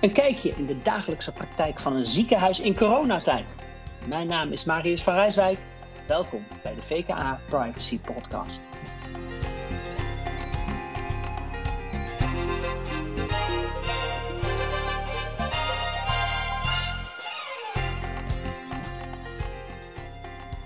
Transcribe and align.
Een 0.00 0.12
kijkje 0.12 0.48
in 0.56 0.66
de 0.66 0.82
dagelijkse 0.82 1.32
praktijk 1.32 1.78
van 1.78 1.96
een 1.96 2.04
ziekenhuis 2.04 2.60
in 2.60 2.76
coronatijd. 2.76 3.56
Mijn 4.04 4.26
naam 4.26 4.52
is 4.52 4.64
Marius 4.64 5.02
van 5.02 5.14
Rijswijk. 5.14 5.58
Welkom 6.06 6.44
bij 6.62 6.74
de 6.74 6.82
VKA 6.82 7.40
Privacy 7.48 7.98
Podcast. 7.98 8.60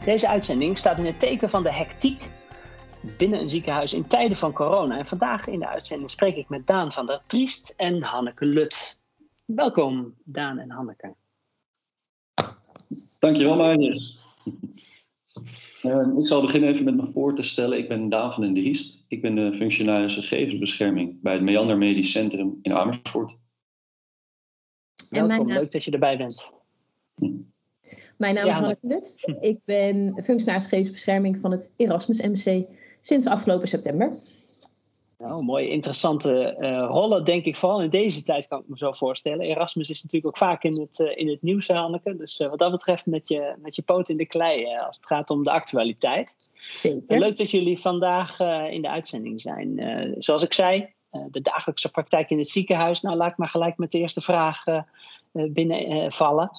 Deze 0.04 0.28
uitzending 0.28 0.78
staat 0.78 0.98
in 0.98 1.06
het 1.06 1.20
teken 1.20 1.50
van 1.50 1.62
de 1.62 1.72
hectiek 1.72 2.28
binnen 3.00 3.40
een 3.40 3.48
ziekenhuis 3.48 3.92
in 3.92 4.06
tijden 4.06 4.36
van 4.36 4.52
corona. 4.52 4.98
En 4.98 5.06
vandaag 5.06 5.46
in 5.46 5.58
de 5.58 5.68
uitzending 5.68 6.10
spreek 6.10 6.36
ik 6.36 6.48
met 6.48 6.66
Daan 6.66 6.92
van 6.92 7.06
der 7.06 7.20
Triest 7.26 7.74
en 7.76 8.02
Hanneke 8.02 8.44
Lut. 8.44 8.99
Welkom, 9.54 10.14
Daan 10.24 10.58
en 10.58 10.70
Hanneke. 10.70 11.14
Dankjewel, 13.18 13.56
Marius. 13.56 14.18
Uh, 15.82 16.18
ik 16.18 16.26
zal 16.26 16.40
beginnen 16.40 16.70
even 16.70 16.84
met 16.84 16.96
me 16.96 17.10
voor 17.12 17.34
te 17.34 17.42
stellen. 17.42 17.78
Ik 17.78 17.88
ben 17.88 18.08
Daan 18.08 18.32
van 18.32 18.42
den 18.42 18.54
Driest. 18.54 19.04
Ik 19.08 19.22
ben 19.22 19.34
de 19.34 19.54
functionaris 19.54 20.14
gegevensbescherming 20.14 21.22
bij 21.22 21.32
het 21.32 21.42
Meander 21.42 21.78
Medisch 21.78 22.10
Centrum 22.10 22.58
in 22.62 22.72
Amersfoort. 22.72 23.36
Welkom, 25.10 25.46
leuk 25.46 25.72
dat 25.72 25.84
je 25.84 25.90
erbij 25.90 26.16
bent. 26.16 26.54
Mijn 28.16 28.34
naam 28.34 28.48
is 28.48 28.56
Hanneke 28.56 28.86
Lut. 28.86 29.34
Ik 29.40 29.58
ben 29.64 30.22
functionaris 30.22 30.64
gegevensbescherming 30.64 31.38
van 31.38 31.50
het 31.50 31.72
Erasmus 31.76 32.20
MC 32.20 32.66
sinds 33.00 33.26
afgelopen 33.26 33.68
september. 33.68 34.18
Nou, 35.20 35.42
mooie, 35.42 35.68
interessante 35.68 36.56
uh, 36.58 36.86
rollen, 36.88 37.24
denk 37.24 37.44
ik. 37.44 37.56
Vooral 37.56 37.82
in 37.82 37.90
deze 37.90 38.22
tijd 38.22 38.48
kan 38.48 38.60
ik 38.60 38.68
me 38.68 38.78
zo 38.78 38.92
voorstellen. 38.92 39.46
Erasmus 39.46 39.90
is 39.90 40.02
natuurlijk 40.02 40.26
ook 40.26 40.48
vaak 40.48 40.62
in 40.62 40.80
het, 40.80 40.98
uh, 40.98 41.18
in 41.18 41.28
het 41.28 41.42
nieuws, 41.42 41.68
Hanneke. 41.68 42.16
Dus 42.16 42.40
uh, 42.40 42.48
wat 42.48 42.58
dat 42.58 42.70
betreft 42.70 43.06
met 43.06 43.28
je, 43.28 43.54
met 43.62 43.76
je 43.76 43.82
poot 43.82 44.08
in 44.08 44.16
de 44.16 44.26
klei 44.26 44.64
als 44.64 44.96
het 44.96 45.06
gaat 45.06 45.30
om 45.30 45.44
de 45.44 45.50
actualiteit. 45.50 46.52
Zeker. 46.68 47.18
leuk 47.18 47.36
dat 47.36 47.50
jullie 47.50 47.78
vandaag 47.78 48.40
in 48.70 48.82
de 48.82 48.88
uitzending 48.88 49.40
zijn. 49.40 50.14
zoals 50.18 50.42
ik 50.42 50.52
zei, 50.52 50.92
de 51.30 51.40
dagelijkse 51.40 51.90
praktijk 51.90 52.30
in 52.30 52.38
het 52.38 52.48
ziekenhuis. 52.48 53.00
Nou, 53.00 53.16
laat 53.16 53.30
ik 53.30 53.36
maar 53.36 53.48
gelijk 53.48 53.78
met 53.78 53.92
de 53.92 53.98
eerste 53.98 54.20
vraag 54.20 54.62
binnenvallen. 55.32 56.50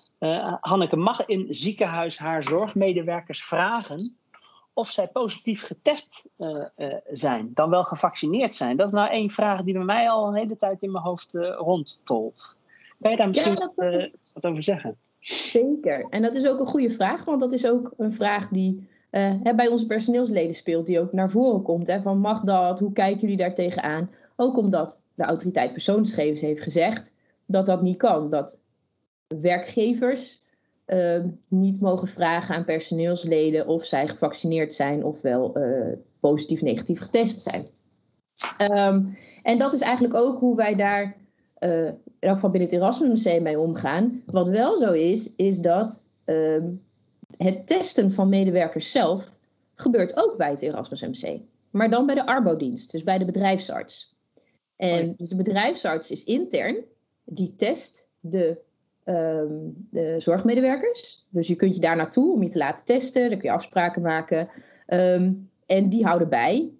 Hanneke, 0.60 0.96
mag 0.96 1.28
een 1.28 1.48
ziekenhuis 1.50 2.18
haar 2.18 2.44
zorgmedewerkers 2.44 3.44
vragen 3.44 4.21
of 4.74 4.90
zij 4.90 5.08
positief 5.08 5.66
getest 5.66 6.30
uh, 6.38 6.66
uh, 6.78 6.94
zijn, 7.12 7.52
dan 7.54 7.70
wel 7.70 7.84
gevaccineerd 7.84 8.54
zijn? 8.54 8.78
Dat 8.78 8.88
is 8.88 8.94
nou 8.94 9.10
één 9.10 9.30
vraag 9.30 9.64
die 9.64 9.74
bij 9.74 9.84
mij 9.84 10.10
al 10.10 10.28
een 10.28 10.36
hele 10.36 10.56
tijd 10.56 10.84
in 10.84 10.92
mijn 10.92 11.04
hoofd 11.04 11.34
uh, 11.34 11.56
rondtolt. 11.58 12.58
Kan 13.02 13.12
je 13.12 13.18
daar 13.18 13.28
misschien 13.28 13.52
ja, 13.52 13.72
wat, 13.76 14.10
wat, 14.34 14.46
over 14.46 14.64
zeggen? 14.64 14.98
Zeker. 15.20 16.06
En 16.10 16.22
dat 16.22 16.36
is 16.36 16.48
ook 16.48 16.60
een 16.60 16.66
goede 16.66 16.90
vraag, 16.90 17.26
want 17.26 17.40
dat 17.40 17.54
is 17.54 17.68
ook 17.68 17.94
een 17.98 18.14
vraag 18.14 18.50
die 18.50 18.90
bij 19.56 19.68
onze 19.68 19.86
personeelsleden 19.86 20.56
speelt, 20.56 20.86
die 20.86 21.00
ook 21.00 21.14
naar 21.14 21.30
voren 21.30 21.62
komt. 21.62 21.88
Hè, 21.88 22.02
van 22.02 22.18
mag 22.18 22.42
dat? 22.42 22.80
Hoe 22.80 22.94
kijken 22.94 23.22
jullie 23.22 23.38
daar 23.38 23.54
tegenaan? 23.54 24.10
Ook 24.36 24.58
omdat 24.58 25.02
de 25.14 25.24
autoriteit 25.24 25.72
persoonsgegevens 25.72 26.42
heeft 26.42 26.62
gezegd 26.62 27.14
dat 27.46 27.66
dat 27.66 27.82
niet 27.82 27.98
kan. 27.98 28.30
Dat 28.30 28.60
werkgevers 29.28 30.42
uh, 30.94 31.24
niet 31.48 31.82
mogen 31.82 32.08
vragen 32.08 32.56
aan 32.56 32.66
personeelsleden 32.66 33.68
of 33.68 33.86
zij 33.86 34.08
gevaccineerd 34.08 34.74
zijn 34.74 35.04
ofwel 35.04 35.58
uh, 35.58 35.94
positief 36.20 36.62
negatief 36.62 37.00
getest 37.00 37.42
zijn. 37.42 37.68
Um, 38.72 39.18
en 39.44 39.58
dat 39.58 39.74
is 39.74 39.82
eigenlijk 39.82 40.14
ook 40.14 40.40
hoe 40.40 40.56
wij 40.56 40.76
daar, 40.76 41.16
uh, 41.60 41.86
in 41.86 41.98
elk 42.20 42.34
geval 42.34 42.50
binnen 42.50 42.70
het 42.70 42.80
Erasmus 42.80 43.10
Museum 43.10 43.44
mee 43.44 43.60
omgaan. 43.60 44.22
Wat 44.26 44.50
wel 44.50 44.78
zo 44.78 44.92
is, 44.92 45.36
is 45.36 45.60
dat 45.60 46.06
um, 46.26 46.84
het 47.38 47.68
testen 47.68 48.12
van 48.12 48.30
medewerkers 48.30 48.92
zelf 48.92 49.32
gebeurt 49.76 50.18
ook 50.18 50.38
bij 50.38 50.50
het 50.50 50.62
Erasmus 50.62 51.02
MC. 51.02 51.40
Maar 51.70 51.90
dan 51.90 52.06
bij 52.06 52.16
de 52.16 52.26
arbodienst, 52.26 52.92
dus 52.92 53.04
bij 53.04 53.18
de 53.18 53.26
bedrijfsarts. 53.26 54.16
En 54.76 55.14
dus 55.18 55.30
de 55.30 55.36
bedrijfsarts 55.36 56.12
is 56.12 56.24
intern, 56.24 56.78
die 57.24 57.56
test 57.56 58.10
de 58.20 58.58
de 59.04 60.16
zorgmedewerkers. 60.18 61.26
Dus 61.30 61.48
je 61.48 61.56
kunt 61.56 61.76
je 61.76 61.82
daar 61.82 61.96
naartoe 61.96 62.34
om 62.34 62.44
je 62.44 62.50
te 62.50 62.58
laten 62.58 62.86
testen. 62.86 63.30
Dan 63.30 63.40
kun 63.40 63.50
je 63.50 63.56
afspraken 63.56 64.02
maken. 64.02 64.50
Um, 64.88 65.50
en 65.66 65.90
die 65.90 66.06
houden 66.06 66.30
bij 66.30 66.72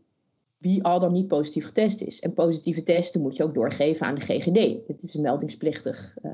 wie 0.58 0.84
al 0.84 1.00
dan 1.00 1.12
niet 1.12 1.28
positief 1.28 1.66
getest 1.66 2.02
is. 2.02 2.20
En 2.20 2.34
positieve 2.34 2.84
testen 2.84 3.22
moet 3.22 3.36
je 3.36 3.44
ook 3.44 3.54
doorgeven 3.54 4.08
aan 4.08 4.16
de 4.16 4.22
GGD. 4.22 4.88
Het 4.88 5.04
is 5.04 5.14
een 5.14 5.22
meldingsplichtig, 5.22 6.16
uh, 6.24 6.32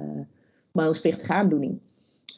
meldingsplichtige 0.71 1.33
aandoening. 1.33 1.79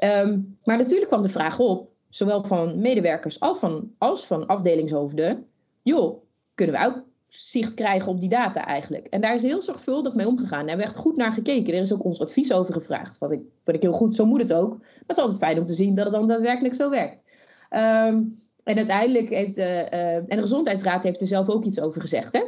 Um, 0.03 0.57
maar 0.63 0.77
natuurlijk 0.77 1.07
kwam 1.07 1.21
de 1.21 1.29
vraag 1.29 1.59
op, 1.59 1.89
zowel 2.09 2.43
van 2.43 2.79
medewerkers 2.79 3.39
als 3.39 3.59
van, 3.59 3.91
als 3.97 4.25
van 4.25 4.45
afdelingshoofden. 4.45 5.45
Joh, 5.81 6.23
kunnen 6.55 6.79
we 6.79 6.85
ook 6.85 7.03
zicht 7.29 7.73
krijgen 7.73 8.12
op 8.12 8.19
die 8.19 8.29
data 8.29 8.66
eigenlijk. 8.66 9.07
En 9.07 9.22
daar 9.22 9.34
is 9.34 9.41
heel 9.41 9.62
zorgvuldig 9.62 10.13
mee 10.13 10.28
omgegaan. 10.28 10.67
Daar 10.67 10.78
werd 10.78 10.95
goed 10.95 11.16
naar 11.16 11.31
gekeken. 11.31 11.73
Er 11.73 11.81
is 11.81 11.94
ook 11.94 12.03
ons 12.03 12.19
advies 12.19 12.53
over 12.53 12.73
gevraagd. 12.73 13.17
Wat 13.17 13.31
ik, 13.31 13.41
wat 13.63 13.75
ik 13.75 13.81
heel 13.81 13.94
goed, 13.94 14.16
zo 14.16 14.25
moet 14.25 14.41
het 14.41 14.53
ook. 14.53 14.78
Maar 14.78 15.03
het 15.07 15.17
is 15.17 15.23
altijd 15.23 15.38
fijn 15.38 15.59
om 15.59 15.66
te 15.66 15.73
zien 15.73 15.95
dat 15.95 16.06
het 16.06 16.13
dan 16.13 16.28
daadwerkelijk 16.28 16.75
zo 16.75 16.90
werkt. 16.90 17.23
Um, 17.69 18.38
en 18.63 18.78
uiteindelijk 18.78 19.29
heeft 19.29 19.56
de, 19.56 19.88
uh, 19.94 20.16
en 20.16 20.25
de 20.28 20.41
Gezondheidsraad 20.41 21.03
heeft 21.03 21.22
er 21.22 21.28
zelf 21.28 21.50
ook 21.50 21.66
iets 21.66 21.81
over 21.81 22.01
gezegd. 22.01 22.34
Hè? 22.34 22.44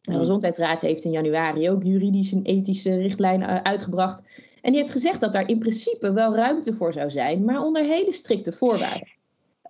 De 0.00 0.18
Gezondheidsraad 0.18 0.80
heeft 0.80 1.04
in 1.04 1.10
januari 1.10 1.70
ook 1.70 1.82
juridisch 1.82 2.32
een 2.32 2.42
ethische 2.42 2.96
richtlijn 2.96 3.40
uh, 3.40 3.56
uitgebracht. 3.62 4.22
En 4.60 4.70
die 4.70 4.80
heeft 4.80 4.92
gezegd 4.92 5.20
dat 5.20 5.32
daar 5.32 5.48
in 5.48 5.58
principe 5.58 6.12
wel 6.12 6.34
ruimte 6.34 6.74
voor 6.74 6.92
zou 6.92 7.10
zijn, 7.10 7.44
maar 7.44 7.62
onder 7.62 7.84
hele 7.84 8.12
strikte 8.12 8.52
voorwaarden. 8.52 9.08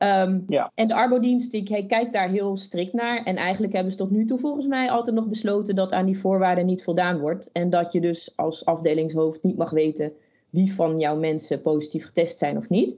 Um, 0.02 0.44
ja. 0.48 0.72
En 0.74 0.86
de 0.86 0.94
arbodienst 0.94 1.50
die 1.50 1.86
kijkt 1.86 2.12
daar 2.12 2.28
heel 2.28 2.56
strikt 2.56 2.92
naar. 2.92 3.24
En 3.24 3.36
eigenlijk 3.36 3.72
hebben 3.72 3.92
ze 3.92 3.98
tot 3.98 4.10
nu 4.10 4.24
toe 4.24 4.38
volgens 4.38 4.66
mij 4.66 4.90
altijd 4.90 5.16
nog 5.16 5.26
besloten 5.26 5.74
dat 5.74 5.92
aan 5.92 6.06
die 6.06 6.18
voorwaarden 6.18 6.66
niet 6.66 6.84
voldaan 6.84 7.18
wordt. 7.18 7.50
En 7.52 7.70
dat 7.70 7.92
je 7.92 8.00
dus 8.00 8.32
als 8.36 8.64
afdelingshoofd 8.64 9.42
niet 9.42 9.56
mag 9.56 9.70
weten 9.70 10.12
wie 10.50 10.74
van 10.74 10.98
jouw 10.98 11.16
mensen 11.16 11.62
positief 11.62 12.04
getest 12.04 12.38
zijn 12.38 12.56
of 12.56 12.68
niet. 12.68 12.91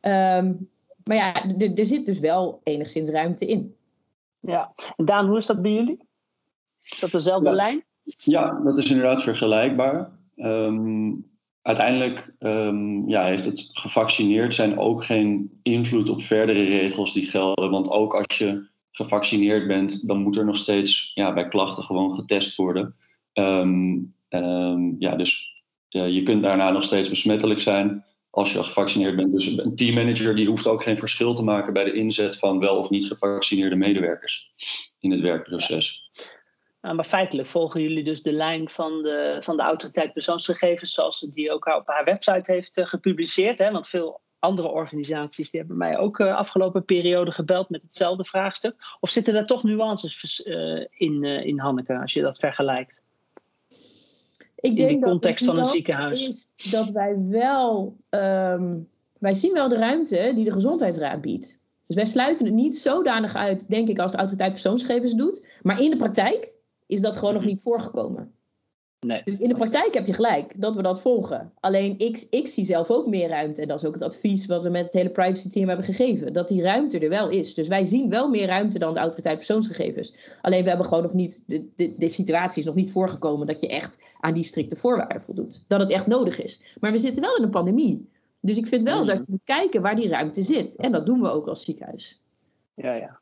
Um, 0.00 0.68
maar 1.04 1.16
ja, 1.16 1.34
er 1.76 1.86
zit 1.86 2.06
dus 2.06 2.20
wel 2.20 2.60
enigszins 2.62 3.08
ruimte 3.08 3.46
in. 3.46 3.74
Ja, 4.40 4.72
en 4.96 5.04
Daan, 5.04 5.26
hoe 5.26 5.36
is 5.36 5.46
dat 5.46 5.62
bij 5.62 5.72
jullie? 5.72 5.98
Is 6.82 7.00
dat 7.00 7.10
dezelfde 7.10 7.48
ja. 7.48 7.54
lijn? 7.54 7.84
Ja, 8.04 8.60
dat 8.64 8.78
is 8.78 8.90
inderdaad 8.90 9.22
vergelijkbaar. 9.22 10.10
Um, 10.36 11.24
uiteindelijk 11.66 12.34
um, 12.38 13.08
ja, 13.08 13.24
heeft 13.24 13.44
het 13.44 13.70
gevaccineerd 13.72 14.54
zijn 14.54 14.78
ook 14.78 15.04
geen 15.04 15.60
invloed 15.62 16.08
op 16.08 16.22
verdere 16.22 16.62
regels 16.62 17.12
die 17.12 17.26
gelden. 17.26 17.70
Want 17.70 17.90
ook 17.90 18.14
als 18.14 18.38
je 18.38 18.66
gevaccineerd 18.90 19.66
bent, 19.66 20.08
dan 20.08 20.22
moet 20.22 20.36
er 20.36 20.44
nog 20.44 20.56
steeds 20.56 21.10
ja, 21.14 21.32
bij 21.32 21.48
klachten 21.48 21.82
gewoon 21.82 22.14
getest 22.14 22.56
worden. 22.56 22.94
Um, 23.32 24.14
um, 24.28 24.96
ja, 24.98 25.16
dus 25.16 25.62
je 25.88 26.22
kunt 26.22 26.42
daarna 26.42 26.70
nog 26.70 26.82
steeds 26.84 27.08
besmettelijk 27.08 27.60
zijn 27.60 28.04
als 28.30 28.52
je 28.52 28.62
gevaccineerd 28.62 29.16
bent. 29.16 29.32
Dus 29.32 29.58
een 29.58 29.76
teammanager 29.76 30.36
die 30.36 30.48
hoeft 30.48 30.66
ook 30.66 30.82
geen 30.82 30.98
verschil 30.98 31.34
te 31.34 31.42
maken 31.42 31.72
bij 31.72 31.84
de 31.84 31.92
inzet 31.92 32.38
van 32.38 32.58
wel 32.58 32.76
of 32.76 32.90
niet 32.90 33.06
gevaccineerde 33.06 33.76
medewerkers 33.76 34.52
in 35.00 35.10
het 35.10 35.20
werkproces. 35.20 36.05
Nou, 36.80 36.94
maar 36.94 37.04
feitelijk 37.04 37.48
volgen 37.48 37.82
jullie 37.82 38.04
dus 38.04 38.22
de 38.22 38.32
lijn 38.32 38.70
van 38.70 39.02
de, 39.02 39.36
van 39.40 39.56
de 39.56 39.62
autoriteit 39.62 40.12
persoonsgegevens, 40.12 40.92
zoals 40.92 41.18
ze 41.18 41.30
die 41.30 41.52
ook 41.52 41.66
op 41.66 41.86
haar 41.86 42.04
website 42.04 42.52
heeft 42.52 42.78
uh, 42.78 42.86
gepubliceerd. 42.86 43.58
Hè? 43.58 43.70
Want 43.70 43.88
veel 43.88 44.20
andere 44.38 44.68
organisaties 44.68 45.50
die 45.50 45.60
hebben 45.60 45.78
mij 45.78 45.98
ook 45.98 46.18
uh, 46.18 46.36
afgelopen 46.36 46.84
periode 46.84 47.30
gebeld 47.30 47.70
met 47.70 47.82
hetzelfde 47.82 48.24
vraagstuk. 48.24 48.74
Of 49.00 49.10
zitten 49.10 49.34
daar 49.34 49.46
toch 49.46 49.62
nuances 49.62 50.46
uh, 50.46 50.84
in, 50.90 51.24
in 51.24 51.58
Hanneke, 51.58 51.98
als 51.98 52.12
je 52.12 52.20
dat 52.20 52.38
vergelijkt? 52.38 53.04
Ik 54.56 54.76
denk 54.76 54.90
in 54.90 55.00
de 55.00 55.06
context 55.06 55.46
dat 55.46 55.54
van 55.54 55.64
een 55.64 55.70
ziekenhuis. 55.70 56.28
Is 56.56 56.70
dat 56.70 56.90
wij 56.90 57.16
wel, 57.18 57.96
um, 58.10 58.88
wij 59.18 59.34
zien 59.34 59.52
wel 59.52 59.68
de 59.68 59.76
ruimte 59.76 60.32
die 60.34 60.44
de 60.44 60.52
gezondheidsraad 60.52 61.20
biedt. 61.20 61.58
Dus 61.86 61.96
wij 61.96 62.04
sluiten 62.04 62.44
het 62.44 62.54
niet 62.54 62.76
zodanig 62.76 63.34
uit, 63.34 63.70
denk 63.70 63.88
ik, 63.88 63.98
als 63.98 64.12
de 64.12 64.18
autoriteit 64.18 64.52
persoonsgegevens 64.52 65.14
doet. 65.14 65.46
Maar 65.62 65.80
in 65.80 65.90
de 65.90 65.96
praktijk 65.96 66.54
is 66.86 67.00
dat 67.00 67.16
gewoon 67.16 67.34
nog 67.34 67.44
niet 67.44 67.62
voorgekomen. 67.62 68.34
Nee. 69.00 69.22
Dus 69.24 69.40
in 69.40 69.48
de 69.48 69.54
praktijk 69.54 69.94
heb 69.94 70.06
je 70.06 70.12
gelijk 70.12 70.60
dat 70.60 70.76
we 70.76 70.82
dat 70.82 71.00
volgen. 71.00 71.52
Alleen 71.60 71.98
ik, 71.98 72.26
ik 72.30 72.48
zie 72.48 72.64
zelf 72.64 72.90
ook 72.90 73.06
meer 73.06 73.28
ruimte. 73.28 73.62
En 73.62 73.68
dat 73.68 73.80
is 73.82 73.88
ook 73.88 73.94
het 73.94 74.02
advies 74.02 74.46
wat 74.46 74.62
we 74.62 74.68
met 74.68 74.84
het 74.84 74.94
hele 74.94 75.10
privacy 75.10 75.48
team 75.48 75.68
hebben 75.68 75.86
gegeven. 75.86 76.32
Dat 76.32 76.48
die 76.48 76.62
ruimte 76.62 76.98
er 76.98 77.08
wel 77.08 77.28
is. 77.28 77.54
Dus 77.54 77.68
wij 77.68 77.84
zien 77.84 78.10
wel 78.10 78.28
meer 78.28 78.46
ruimte 78.46 78.78
dan 78.78 78.92
de 78.92 78.98
autoriteit 78.98 79.36
persoonsgegevens. 79.36 80.14
Alleen 80.40 80.62
we 80.62 80.68
hebben 80.68 80.86
gewoon 80.86 81.02
nog 81.02 81.12
niet, 81.12 81.42
de, 81.46 81.68
de, 81.74 81.94
de 81.98 82.08
situatie 82.08 82.58
is 82.58 82.66
nog 82.66 82.74
niet 82.74 82.92
voorgekomen 82.92 83.46
dat 83.46 83.60
je 83.60 83.68
echt 83.68 83.98
aan 84.20 84.34
die 84.34 84.44
strikte 84.44 84.76
voorwaarden 84.76 85.22
voldoet. 85.22 85.64
Dat 85.68 85.80
het 85.80 85.90
echt 85.90 86.06
nodig 86.06 86.42
is. 86.42 86.76
Maar 86.80 86.92
we 86.92 86.98
zitten 86.98 87.22
wel 87.22 87.36
in 87.36 87.42
een 87.42 87.50
pandemie. 87.50 88.08
Dus 88.40 88.56
ik 88.56 88.66
vind 88.66 88.82
wel 88.82 89.00
mm. 89.00 89.06
dat 89.06 89.26
je 89.26 89.32
moet 89.32 89.44
kijken 89.44 89.82
waar 89.82 89.96
die 89.96 90.08
ruimte 90.08 90.42
zit. 90.42 90.76
En 90.76 90.92
dat 90.92 91.06
doen 91.06 91.20
we 91.20 91.28
ook 91.28 91.46
als 91.46 91.64
ziekenhuis. 91.64 92.20
Ja, 92.74 92.94
ja. 92.94 93.20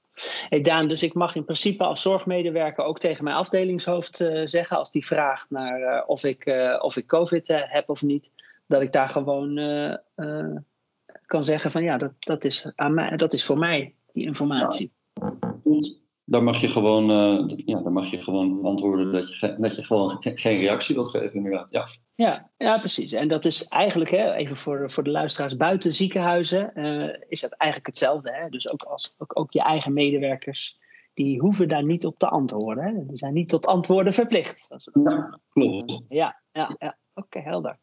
Daan, 0.48 0.88
dus 0.88 1.02
ik 1.02 1.14
mag 1.14 1.34
in 1.34 1.44
principe 1.44 1.84
als 1.84 2.02
zorgmedewerker 2.02 2.84
ook 2.84 2.98
tegen 2.98 3.24
mijn 3.24 3.36
afdelingshoofd 3.36 4.20
uh, 4.20 4.40
zeggen, 4.44 4.76
als 4.76 4.90
die 4.90 5.06
vraagt 5.06 5.50
naar 5.50 5.80
uh, 5.80 6.02
of, 6.06 6.24
ik, 6.24 6.46
uh, 6.46 6.78
of 6.80 6.96
ik 6.96 7.06
COVID 7.06 7.48
heb 7.48 7.88
of 7.88 8.02
niet, 8.02 8.32
dat 8.66 8.82
ik 8.82 8.92
daar 8.92 9.08
gewoon 9.08 9.58
kan 11.26 11.44
zeggen 11.44 11.70
van 11.70 11.82
ja, 11.82 11.96
dat, 11.96 12.12
dat, 12.18 12.44
is, 12.44 12.72
aan 12.74 12.94
mij, 12.94 13.16
dat 13.16 13.32
is 13.32 13.44
voor 13.44 13.58
mij, 13.58 13.94
die 14.12 14.24
informatie. 14.24 14.92
Daar 16.24 16.42
mag 16.42 16.60
je 16.60 16.68
gewoon, 16.68 17.06
ja, 17.64 17.80
daar 17.80 17.92
mag 17.92 18.10
je 18.10 18.22
gewoon 18.22 18.64
antwoorden 18.64 19.12
dat 19.12 19.38
je, 19.38 19.56
dat 19.58 19.76
je 19.76 19.82
gewoon 19.82 20.16
geen 20.20 20.58
reactie 20.58 20.94
wilt 20.94 21.10
geven, 21.10 21.34
inderdaad. 21.34 21.70
Ja. 21.70 21.88
Ja, 22.16 22.50
ja, 22.56 22.78
precies. 22.78 23.12
En 23.12 23.28
dat 23.28 23.44
is 23.44 23.68
eigenlijk, 23.68 24.10
hè, 24.10 24.32
even 24.32 24.56
voor, 24.56 24.90
voor 24.90 25.04
de 25.04 25.10
luisteraars 25.10 25.56
buiten 25.56 25.92
ziekenhuizen, 25.92 26.70
uh, 26.74 27.14
is 27.28 27.40
dat 27.40 27.52
eigenlijk 27.52 27.86
hetzelfde. 27.86 28.32
Hè? 28.32 28.48
Dus 28.48 28.68
ook, 28.68 28.82
als, 28.82 29.14
ook, 29.18 29.38
ook 29.38 29.52
je 29.52 29.62
eigen 29.62 29.92
medewerkers, 29.92 30.78
die 31.14 31.40
hoeven 31.40 31.68
daar 31.68 31.84
niet 31.84 32.06
op 32.06 32.18
te 32.18 32.28
antwoorden. 32.28 32.84
Hè? 32.84 33.06
Die 33.06 33.18
zijn 33.18 33.32
niet 33.32 33.48
tot 33.48 33.66
antwoorden 33.66 34.12
verplicht. 34.12 34.68
Ja, 35.04 35.40
klopt. 35.48 36.02
Ja, 36.08 36.42
ja, 36.52 36.76
ja. 36.78 36.98
oké, 37.14 37.38
helder. 37.38 37.78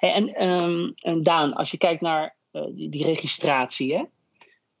En, 0.00 0.44
um, 0.44 0.92
en 0.96 1.22
Daan, 1.22 1.52
als 1.52 1.70
je 1.70 1.78
kijkt 1.78 2.00
naar 2.00 2.36
uh, 2.52 2.64
die, 2.74 2.90
die, 2.90 3.04
registratie, 3.04 3.96
hè? 3.96 4.04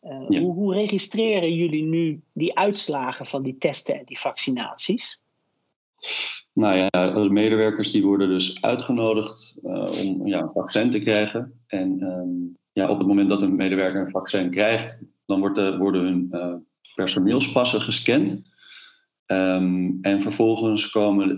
Uh, 0.02 0.24
ja. 0.28 0.40
hoe, 0.40 0.54
hoe 0.54 0.74
registreren 0.74 1.54
jullie 1.54 1.82
nu 1.82 2.20
die 2.32 2.58
uitslagen 2.58 3.26
van 3.26 3.42
die 3.42 3.58
testen 3.58 3.98
en 3.98 4.04
die 4.04 4.18
vaccinaties? 4.18 5.20
Nou 6.52 6.76
ja, 6.76 7.10
de 7.10 7.30
medewerkers 7.30 7.90
die 7.90 8.04
worden 8.04 8.28
dus 8.28 8.62
uitgenodigd 8.62 9.58
uh, 9.62 10.04
om 10.04 10.26
ja, 10.26 10.40
een 10.40 10.50
vaccin 10.50 10.90
te 10.90 10.98
krijgen. 10.98 11.60
En 11.66 12.02
um, 12.02 12.56
ja, 12.72 12.88
op 12.88 12.98
het 12.98 13.06
moment 13.06 13.28
dat 13.28 13.42
een 13.42 13.56
medewerker 13.56 14.00
een 14.00 14.10
vaccin 14.10 14.50
krijgt, 14.50 15.02
dan 15.26 15.40
wordt 15.40 15.54
de, 15.54 15.76
worden 15.76 16.02
hun 16.02 16.28
uh, 16.32 16.54
personeelspassen 16.94 17.80
gescand. 17.80 18.48
Um, 19.26 19.98
en 20.02 20.22
vervolgens 20.22 20.90
komen 20.90 21.36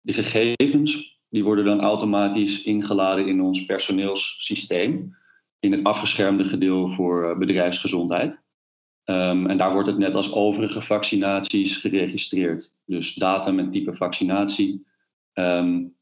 de 0.00 0.12
gegevens, 0.12 1.20
die 1.28 1.44
worden 1.44 1.64
dan 1.64 1.80
automatisch 1.80 2.62
ingeladen 2.62 3.26
in 3.26 3.42
ons 3.42 3.64
personeelssysteem. 3.64 5.16
In 5.62 5.72
het 5.72 5.84
afgeschermde 5.84 6.44
gedeelte 6.44 6.94
voor 6.94 7.38
bedrijfsgezondheid. 7.38 8.40
Um, 9.04 9.46
en 9.46 9.58
daar 9.58 9.72
wordt 9.72 9.88
het 9.88 9.98
net 9.98 10.14
als 10.14 10.34
overige 10.34 10.82
vaccinaties 10.82 11.76
geregistreerd. 11.76 12.74
Dus 12.84 13.14
datum 13.14 13.58
en 13.58 13.70
type 13.70 13.94
vaccinatie. 13.94 14.86
Um, 15.34 15.96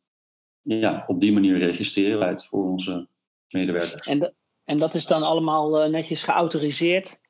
ja, 0.62 1.04
op 1.06 1.20
die 1.20 1.32
manier 1.32 1.58
registreren 1.58 2.18
wij 2.18 2.28
het 2.28 2.46
voor 2.46 2.64
onze 2.64 3.08
medewerkers. 3.48 4.06
En, 4.06 4.18
de, 4.18 4.34
en 4.64 4.78
dat 4.78 4.94
is 4.94 5.06
dan 5.06 5.22
allemaal 5.22 5.84
uh, 5.84 5.90
netjes 5.90 6.22
geautoriseerd? 6.22 7.20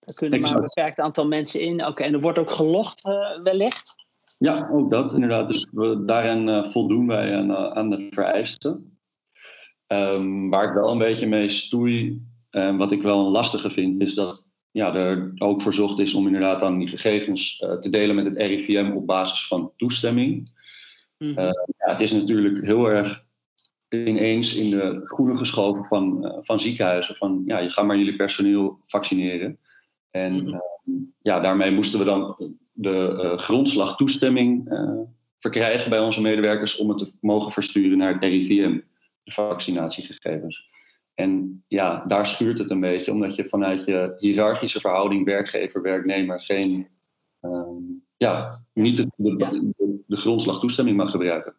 Er 0.00 0.14
kunnen 0.14 0.38
exact. 0.38 0.54
maar 0.54 0.62
een 0.62 0.70
beperkt 0.74 0.98
aantal 0.98 1.26
mensen 1.26 1.60
in. 1.60 1.80
Oké, 1.80 1.90
okay, 1.90 2.06
en 2.06 2.14
er 2.14 2.20
wordt 2.20 2.38
ook 2.38 2.50
gelogd 2.50 3.06
uh, 3.06 3.42
wellicht? 3.42 3.94
Ja, 4.38 4.68
ook 4.72 4.90
dat 4.90 5.12
inderdaad. 5.12 5.48
Dus 5.48 5.68
we, 5.70 6.04
daarin 6.04 6.48
uh, 6.48 6.70
voldoen 6.72 7.06
wij 7.06 7.36
aan, 7.36 7.56
aan 7.56 7.90
de 7.90 8.06
vereisten. 8.10 8.93
Um, 9.86 10.50
waar 10.50 10.68
ik 10.68 10.74
wel 10.74 10.90
een 10.90 10.98
beetje 10.98 11.26
mee 11.26 11.48
stoei, 11.48 12.22
en 12.50 12.76
wat 12.76 12.92
ik 12.92 13.02
wel 13.02 13.26
een 13.26 13.32
lastige 13.32 13.70
vind, 13.70 14.00
is 14.00 14.14
dat 14.14 14.48
ja, 14.70 14.94
er 14.94 15.32
ook 15.38 15.62
verzocht 15.62 15.98
is 15.98 16.14
om 16.14 16.26
inderdaad 16.26 16.60
dan 16.60 16.78
die 16.78 16.88
gegevens 16.88 17.60
uh, 17.60 17.72
te 17.72 17.90
delen 17.90 18.14
met 18.14 18.24
het 18.24 18.36
RIVM 18.36 18.92
op 18.94 19.06
basis 19.06 19.46
van 19.46 19.72
toestemming. 19.76 20.52
Mm-hmm. 21.18 21.38
Uh, 21.38 21.50
ja, 21.78 21.90
het 21.90 22.00
is 22.00 22.12
natuurlijk 22.12 22.64
heel 22.64 22.90
erg 22.90 23.26
ineens 23.88 24.56
in 24.56 24.70
de 24.70 25.00
schoenen 25.04 25.36
geschoven 25.36 25.84
van, 25.84 26.26
uh, 26.26 26.38
van 26.40 26.60
ziekenhuizen. 26.60 27.16
Van 27.16 27.42
ja, 27.46 27.58
je 27.58 27.70
gaat 27.70 27.86
maar 27.86 27.98
jullie 27.98 28.16
personeel 28.16 28.78
vaccineren. 28.86 29.58
En 30.10 30.32
mm-hmm. 30.32 31.12
ja, 31.22 31.40
daarmee 31.40 31.70
moesten 31.70 31.98
we 31.98 32.04
dan 32.04 32.36
de 32.72 33.32
grondslag 33.36 33.96
toestemming 33.96 34.68
verkrijgen 35.38 35.90
bij 35.90 36.00
onze 36.00 36.20
medewerkers 36.20 36.76
om 36.76 36.88
het 36.88 36.98
te 36.98 37.12
mogen 37.20 37.52
versturen 37.52 37.98
naar 37.98 38.12
het 38.12 38.24
RIVM, 38.24 38.78
de 39.24 39.32
vaccinatiegegevens. 39.32 40.68
En 41.14 41.64
ja, 41.68 42.04
daar 42.06 42.26
schuurt 42.26 42.58
het 42.58 42.70
een 42.70 42.80
beetje, 42.80 43.12
omdat 43.12 43.34
je 43.34 43.48
vanuit 43.48 43.84
je 43.84 44.14
hiërarchische 44.18 44.80
verhouding 44.80 45.24
werkgever-werknemer 45.24 46.40
geen, 46.40 46.88
um, 47.40 48.04
ja, 48.16 48.64
niet 48.72 48.96
de, 48.96 49.10
de, 49.16 49.36
de, 49.36 50.02
de, 50.06 50.16
grondslag 50.16 50.60
toestemming 50.60 50.96
mag 50.96 51.10
gebruiken. 51.10 51.54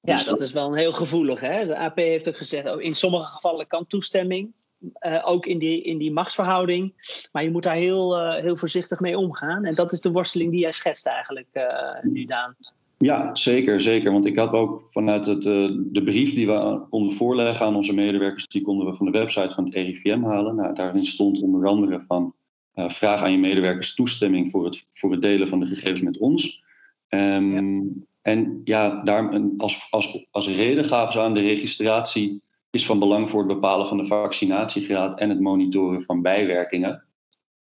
Ja, 0.00 0.14
dus 0.14 0.24
dat 0.24 0.40
is 0.40 0.52
wel 0.52 0.66
een 0.66 0.78
heel 0.78 0.92
gevoelig. 0.92 1.40
Hè? 1.40 1.66
De 1.66 1.76
AP 1.76 1.96
heeft 1.96 2.28
ook 2.28 2.36
gezegd, 2.36 2.70
oh, 2.70 2.82
in 2.82 2.94
sommige 2.94 3.30
gevallen 3.30 3.66
kan 3.66 3.86
toestemming, 3.86 4.52
uh, 5.00 5.22
ook 5.28 5.46
in 5.46 5.58
die, 5.58 5.82
in 5.82 5.98
die 5.98 6.12
machtsverhouding. 6.12 6.94
Maar 7.32 7.42
je 7.42 7.50
moet 7.50 7.62
daar 7.62 7.74
heel, 7.74 8.16
uh, 8.16 8.42
heel 8.42 8.56
voorzichtig 8.56 9.00
mee 9.00 9.18
omgaan. 9.18 9.64
En 9.64 9.74
dat 9.74 9.92
is 9.92 10.00
de 10.00 10.10
worsteling 10.10 10.50
die 10.50 10.60
jij 10.60 10.72
schetst 10.72 11.06
eigenlijk 11.06 11.48
uh, 11.52 12.02
nu, 12.02 12.24
Daan. 12.24 12.56
Ja, 13.04 13.34
zeker, 13.34 13.80
zeker. 13.80 14.12
Want 14.12 14.26
ik 14.26 14.36
had 14.36 14.52
ook 14.52 14.86
vanuit 14.88 15.26
het, 15.26 15.44
uh, 15.44 15.70
de 15.76 16.02
brief 16.02 16.34
die 16.34 16.46
we 16.46 16.86
konden 16.90 17.12
voorleggen 17.16 17.66
aan 17.66 17.76
onze 17.76 17.94
medewerkers, 17.94 18.46
die 18.46 18.62
konden 18.62 18.86
we 18.86 18.94
van 18.94 19.06
de 19.06 19.18
website 19.18 19.54
van 19.54 19.64
het 19.64 19.74
RIVM 19.74 20.22
halen. 20.22 20.54
Nou, 20.54 20.74
daarin 20.74 21.04
stond 21.04 21.42
onder 21.42 21.66
andere 21.66 22.00
van 22.00 22.34
uh, 22.74 22.90
vraag 22.90 23.22
aan 23.22 23.30
je 23.30 23.38
medewerkers 23.38 23.94
toestemming 23.94 24.50
voor 24.50 24.64
het, 24.64 24.86
voor 24.92 25.10
het 25.10 25.22
delen 25.22 25.48
van 25.48 25.60
de 25.60 25.66
gegevens 25.66 26.00
met 26.00 26.18
ons. 26.18 26.64
Um, 27.08 27.52
ja. 27.52 27.92
En 28.22 28.60
ja, 28.64 29.02
daar, 29.02 29.40
als, 29.58 29.86
als, 29.90 30.26
als 30.30 30.48
reden 30.48 30.84
gaven 30.84 31.12
ze 31.12 31.20
aan 31.20 31.34
de 31.34 31.40
registratie 31.40 32.42
is 32.70 32.86
van 32.86 32.98
belang 32.98 33.30
voor 33.30 33.38
het 33.38 33.48
bepalen 33.48 33.88
van 33.88 33.96
de 33.96 34.06
vaccinatiegraad 34.06 35.18
en 35.18 35.28
het 35.28 35.40
monitoren 35.40 36.02
van 36.02 36.22
bijwerkingen. 36.22 37.04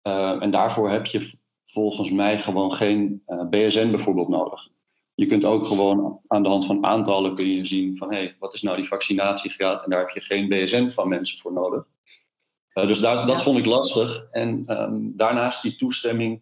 Uh, 0.02 0.42
en 0.42 0.50
daarvoor 0.50 0.90
heb 0.90 1.06
je 1.06 1.32
volgens 1.66 2.10
mij 2.10 2.38
gewoon 2.38 2.72
geen 2.72 3.22
BSN 3.50 3.90
bijvoorbeeld 3.90 4.28
nodig. 4.28 4.68
Je 5.20 5.26
kunt 5.26 5.44
ook 5.44 5.66
gewoon 5.66 6.20
aan 6.26 6.42
de 6.42 6.48
hand 6.48 6.66
van 6.66 6.84
aantallen 6.84 7.34
kun 7.34 7.50
je 7.50 7.66
zien 7.66 7.96
van 7.96 8.10
hé, 8.10 8.16
hey, 8.16 8.36
wat 8.38 8.54
is 8.54 8.62
nou 8.62 8.76
die 8.76 8.86
vaccinatiegraad? 8.86 9.84
En 9.84 9.90
daar 9.90 9.98
heb 9.98 10.08
je 10.08 10.20
geen 10.20 10.48
BSN 10.48 10.90
van 10.90 11.08
mensen 11.08 11.38
voor 11.38 11.52
nodig. 11.52 11.84
Uh, 12.74 12.86
dus 12.86 13.00
daar, 13.00 13.26
dat 13.26 13.42
vond 13.42 13.58
ik 13.58 13.66
lastig. 13.66 14.26
En 14.30 14.80
um, 14.80 15.12
daarnaast 15.16 15.62
die 15.62 15.76
toestemming, 15.76 16.40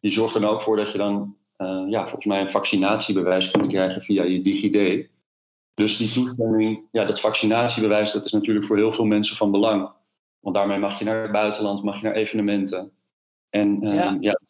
die 0.00 0.10
zorgt 0.10 0.34
er 0.34 0.48
ook 0.48 0.62
voor 0.62 0.76
dat 0.76 0.92
je 0.92 0.98
dan 0.98 1.36
uh, 1.58 1.84
ja, 1.88 2.02
volgens 2.02 2.24
mij 2.24 2.40
een 2.40 2.50
vaccinatiebewijs 2.50 3.50
kunt 3.50 3.66
krijgen 3.66 4.02
via 4.02 4.22
je 4.22 4.40
DigiD. 4.40 5.08
Dus 5.74 5.96
die 5.96 6.12
toestemming, 6.12 6.88
ja, 6.92 7.04
dat 7.04 7.20
vaccinatiebewijs, 7.20 8.12
dat 8.12 8.24
is 8.24 8.32
natuurlijk 8.32 8.66
voor 8.66 8.76
heel 8.76 8.92
veel 8.92 9.04
mensen 9.04 9.36
van 9.36 9.50
belang. 9.50 9.92
Want 10.40 10.54
daarmee 10.56 10.78
mag 10.78 10.98
je 10.98 11.04
naar 11.04 11.22
het 11.22 11.32
buitenland, 11.32 11.82
mag 11.82 12.00
je 12.00 12.06
naar 12.06 12.14
evenementen. 12.16 12.92
En 13.48 13.86
um, 13.86 13.94
ja. 13.94 14.16
ja 14.20 14.40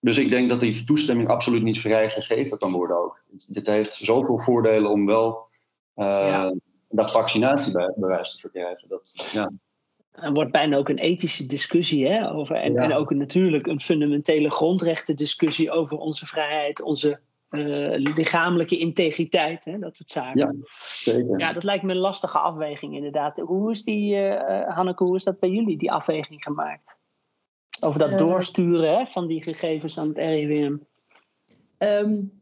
dus 0.00 0.18
ik 0.18 0.30
denk 0.30 0.48
dat 0.48 0.60
die 0.60 0.84
toestemming 0.84 1.28
absoluut 1.28 1.62
niet 1.62 1.80
vrijgegeven 1.80 2.58
kan 2.58 2.72
worden 2.72 2.96
ook. 2.96 3.24
Dit 3.48 3.66
heeft 3.66 3.94
zoveel 3.94 4.38
voordelen 4.38 4.90
om 4.90 5.06
wel 5.06 5.48
uh, 5.96 6.06
ja. 6.06 6.54
dat 6.88 7.10
vaccinatiebewijs 7.10 8.32
te 8.32 8.40
verkrijgen. 8.40 8.88
Dat, 8.88 9.30
ja. 9.32 9.50
Er 10.10 10.32
wordt 10.32 10.52
bijna 10.52 10.76
ook 10.76 10.88
een 10.88 10.98
ethische 10.98 11.46
discussie 11.46 12.08
hè, 12.08 12.32
over. 12.32 12.56
En, 12.56 12.72
ja. 12.72 12.82
en 12.82 12.92
ook 12.92 13.10
een, 13.10 13.18
natuurlijk 13.18 13.66
een 13.66 13.80
fundamentele 13.80 14.50
grondrechtendiscussie 14.50 15.70
over 15.70 15.98
onze 15.98 16.26
vrijheid, 16.26 16.82
onze 16.82 17.20
uh, 17.50 18.14
lichamelijke 18.16 18.78
integriteit, 18.78 19.64
hè, 19.64 19.78
dat 19.78 19.96
soort 19.96 20.10
zaken. 20.10 20.38
Ja, 20.40 20.54
zeker. 20.78 21.38
Ja, 21.38 21.52
dat 21.52 21.64
lijkt 21.64 21.82
me 21.82 21.92
een 21.92 21.98
lastige 21.98 22.38
afweging 22.38 22.94
inderdaad. 22.94 23.38
Hoe 23.38 23.70
is 23.70 23.82
die, 23.82 24.14
uh, 24.14 24.68
Hanneke, 24.68 25.04
hoe 25.04 25.16
is 25.16 25.24
dat 25.24 25.38
bij 25.38 25.50
jullie, 25.50 25.78
die 25.78 25.92
afweging 25.92 26.42
gemaakt? 26.42 26.99
Over 27.80 27.98
dat 27.98 28.10
uh, 28.10 28.18
doorsturen 28.18 28.98
hè, 28.98 29.06
van 29.06 29.26
die 29.26 29.42
gegevens 29.42 29.98
aan 29.98 30.08
het 30.08 30.16
RIVM. 30.16 30.76
Um, 31.78 32.32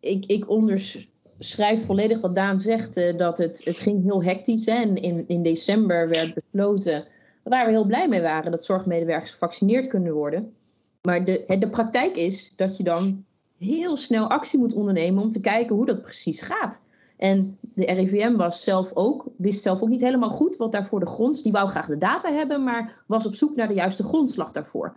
ik, 0.00 0.26
ik 0.26 0.48
onderschrijf 0.48 1.84
volledig 1.86 2.20
wat 2.20 2.34
Daan 2.34 2.60
zegt. 2.60 2.96
Uh, 2.96 3.16
dat 3.16 3.38
het, 3.38 3.64
het 3.64 3.78
ging 3.78 4.02
heel 4.02 4.22
hectisch. 4.22 4.66
Hè, 4.66 4.74
en 4.74 4.96
in, 4.96 5.24
in 5.28 5.42
december 5.42 6.08
werd 6.08 6.34
besloten, 6.34 7.06
waar 7.42 7.66
we 7.66 7.70
heel 7.70 7.86
blij 7.86 8.08
mee 8.08 8.22
waren, 8.22 8.50
dat 8.50 8.64
zorgmedewerkers 8.64 9.30
gevaccineerd 9.30 9.86
kunnen 9.86 10.12
worden. 10.12 10.54
Maar 11.02 11.24
de, 11.24 11.56
de 11.58 11.70
praktijk 11.70 12.16
is 12.16 12.52
dat 12.56 12.76
je 12.76 12.84
dan 12.84 13.24
heel 13.58 13.96
snel 13.96 14.28
actie 14.28 14.58
moet 14.58 14.74
ondernemen 14.74 15.22
om 15.22 15.30
te 15.30 15.40
kijken 15.40 15.76
hoe 15.76 15.86
dat 15.86 16.02
precies 16.02 16.40
gaat. 16.40 16.84
En 17.16 17.58
de 17.60 17.84
RIVM 17.84 18.36
was 18.36 18.62
zelf 18.62 18.90
ook, 18.94 19.24
wist 19.36 19.62
zelf 19.62 19.80
ook 19.80 19.88
niet 19.88 20.00
helemaal 20.00 20.30
goed 20.30 20.56
wat 20.56 20.72
daarvoor 20.72 21.00
de 21.00 21.06
grond. 21.06 21.42
Die 21.42 21.52
wou 21.52 21.68
graag 21.68 21.86
de 21.86 21.96
data 21.96 22.32
hebben, 22.32 22.64
maar 22.64 23.02
was 23.06 23.26
op 23.26 23.34
zoek 23.34 23.56
naar 23.56 23.68
de 23.68 23.74
juiste 23.74 24.02
grondslag 24.02 24.50
daarvoor. 24.50 24.96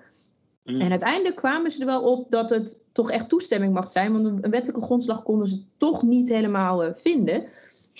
Mm. 0.64 0.76
En 0.76 0.90
uiteindelijk 0.90 1.36
kwamen 1.36 1.72
ze 1.72 1.80
er 1.80 1.86
wel 1.86 2.02
op 2.02 2.32
dat 2.32 2.50
het 2.50 2.84
toch 2.92 3.12
echt 3.12 3.30
toestemming 3.30 3.74
mag 3.74 3.90
zijn, 3.90 4.14
want 4.14 4.26
een 4.26 4.52
wettelijke 4.52 4.82
grondslag 4.82 5.24
konden 5.24 5.48
ze 5.48 5.64
toch 5.78 6.04
niet 6.04 6.30
helemaal 6.30 6.86
uh, 6.86 6.92
vinden. 6.96 7.48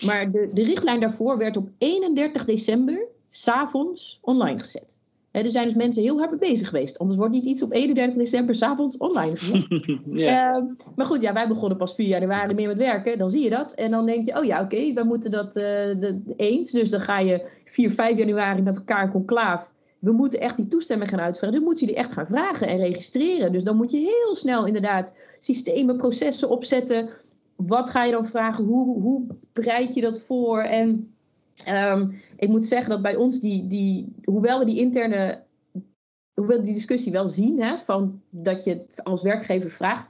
Maar 0.06 0.32
de, 0.32 0.50
de 0.54 0.64
richtlijn 0.64 1.00
daarvoor 1.00 1.38
werd 1.38 1.58
op 1.58 1.70
31 1.78 2.46
december 2.46 3.08
s'avonds 3.30 4.20
online 4.22 4.60
gezet 4.60 4.98
er 5.44 5.52
zijn 5.52 5.66
dus 5.66 5.76
mensen 5.76 6.04
heel 6.04 6.18
hard 6.18 6.30
mee 6.30 6.40
bezig 6.40 6.68
geweest. 6.68 6.98
Anders 6.98 7.18
wordt 7.20 7.34
niet 7.34 7.46
iets 7.46 7.62
op 7.62 7.74
31 7.74 8.18
december 8.18 8.56
s'avonds 8.56 8.98
online 8.98 9.38
ja. 10.14 10.58
uh, 10.58 10.66
maar 10.96 11.06
goed, 11.06 11.22
ja, 11.22 11.34
wij 11.34 11.48
begonnen 11.48 11.78
pas 11.78 11.96
4 11.96 12.08
januari 12.08 12.54
meer 12.54 12.68
met 12.68 12.78
werken. 12.78 13.18
Dan 13.18 13.30
zie 13.30 13.44
je 13.44 13.50
dat. 13.50 13.74
En 13.74 13.92
dan 13.92 14.06
denk 14.06 14.26
je, 14.26 14.38
oh 14.38 14.44
ja, 14.44 14.62
oké, 14.62 14.76
okay, 14.76 14.94
we 14.94 15.04
moeten 15.04 15.32
dat 15.32 15.48
uh, 15.48 15.64
de, 15.64 16.22
eens. 16.36 16.72
Dus 16.72 16.90
dan 16.90 17.00
ga 17.00 17.20
je 17.20 17.50
4, 17.66 17.92
5 17.92 18.18
januari 18.18 18.62
met 18.62 18.78
elkaar 18.78 19.12
conclaaf. 19.12 19.72
we 20.00 20.12
moeten 20.12 20.40
echt 20.40 20.58
die 20.58 20.68
toestemming 20.68 21.10
gaan 21.10 21.20
uitvragen. 21.20 21.56
Dus 21.56 21.66
moeten 21.66 21.86
jullie 21.86 22.02
echt 22.02 22.14
gaan 22.14 22.28
vragen 22.28 22.68
en 22.68 22.78
registreren. 22.78 23.52
Dus 23.52 23.64
dan 23.64 23.76
moet 23.76 23.92
je 23.92 23.98
heel 23.98 24.36
snel 24.36 24.66
inderdaad 24.66 25.16
systemen, 25.40 25.98
processen 25.98 26.50
opzetten. 26.50 27.10
Wat 27.56 27.90
ga 27.90 28.04
je 28.04 28.12
dan 28.12 28.26
vragen? 28.26 28.66
Hoe, 28.66 29.02
hoe 29.02 29.26
bereid 29.54 29.94
je 29.94 30.02
dat 30.02 30.22
voor? 30.22 30.60
En 30.60 31.12
ehm, 31.66 32.12
ik 32.36 32.50
moet 32.50 32.66
zeggen 32.66 32.90
dat 32.90 33.02
bij 33.02 33.16
ons, 33.16 33.40
die, 33.40 33.68
die, 33.68 34.16
hoewel 34.24 34.60
we 34.60 34.66
die 34.66 34.80
interne, 34.80 35.44
hoewel 36.34 36.58
we 36.58 36.64
die 36.64 36.74
discussie 36.74 37.12
wel 37.12 37.28
zien, 37.28 37.62
hè, 37.62 37.78
van 37.78 38.22
dat 38.30 38.64
je 38.64 38.86
als 39.04 39.22
werkgever 39.22 39.70
vraagt, 39.70 40.10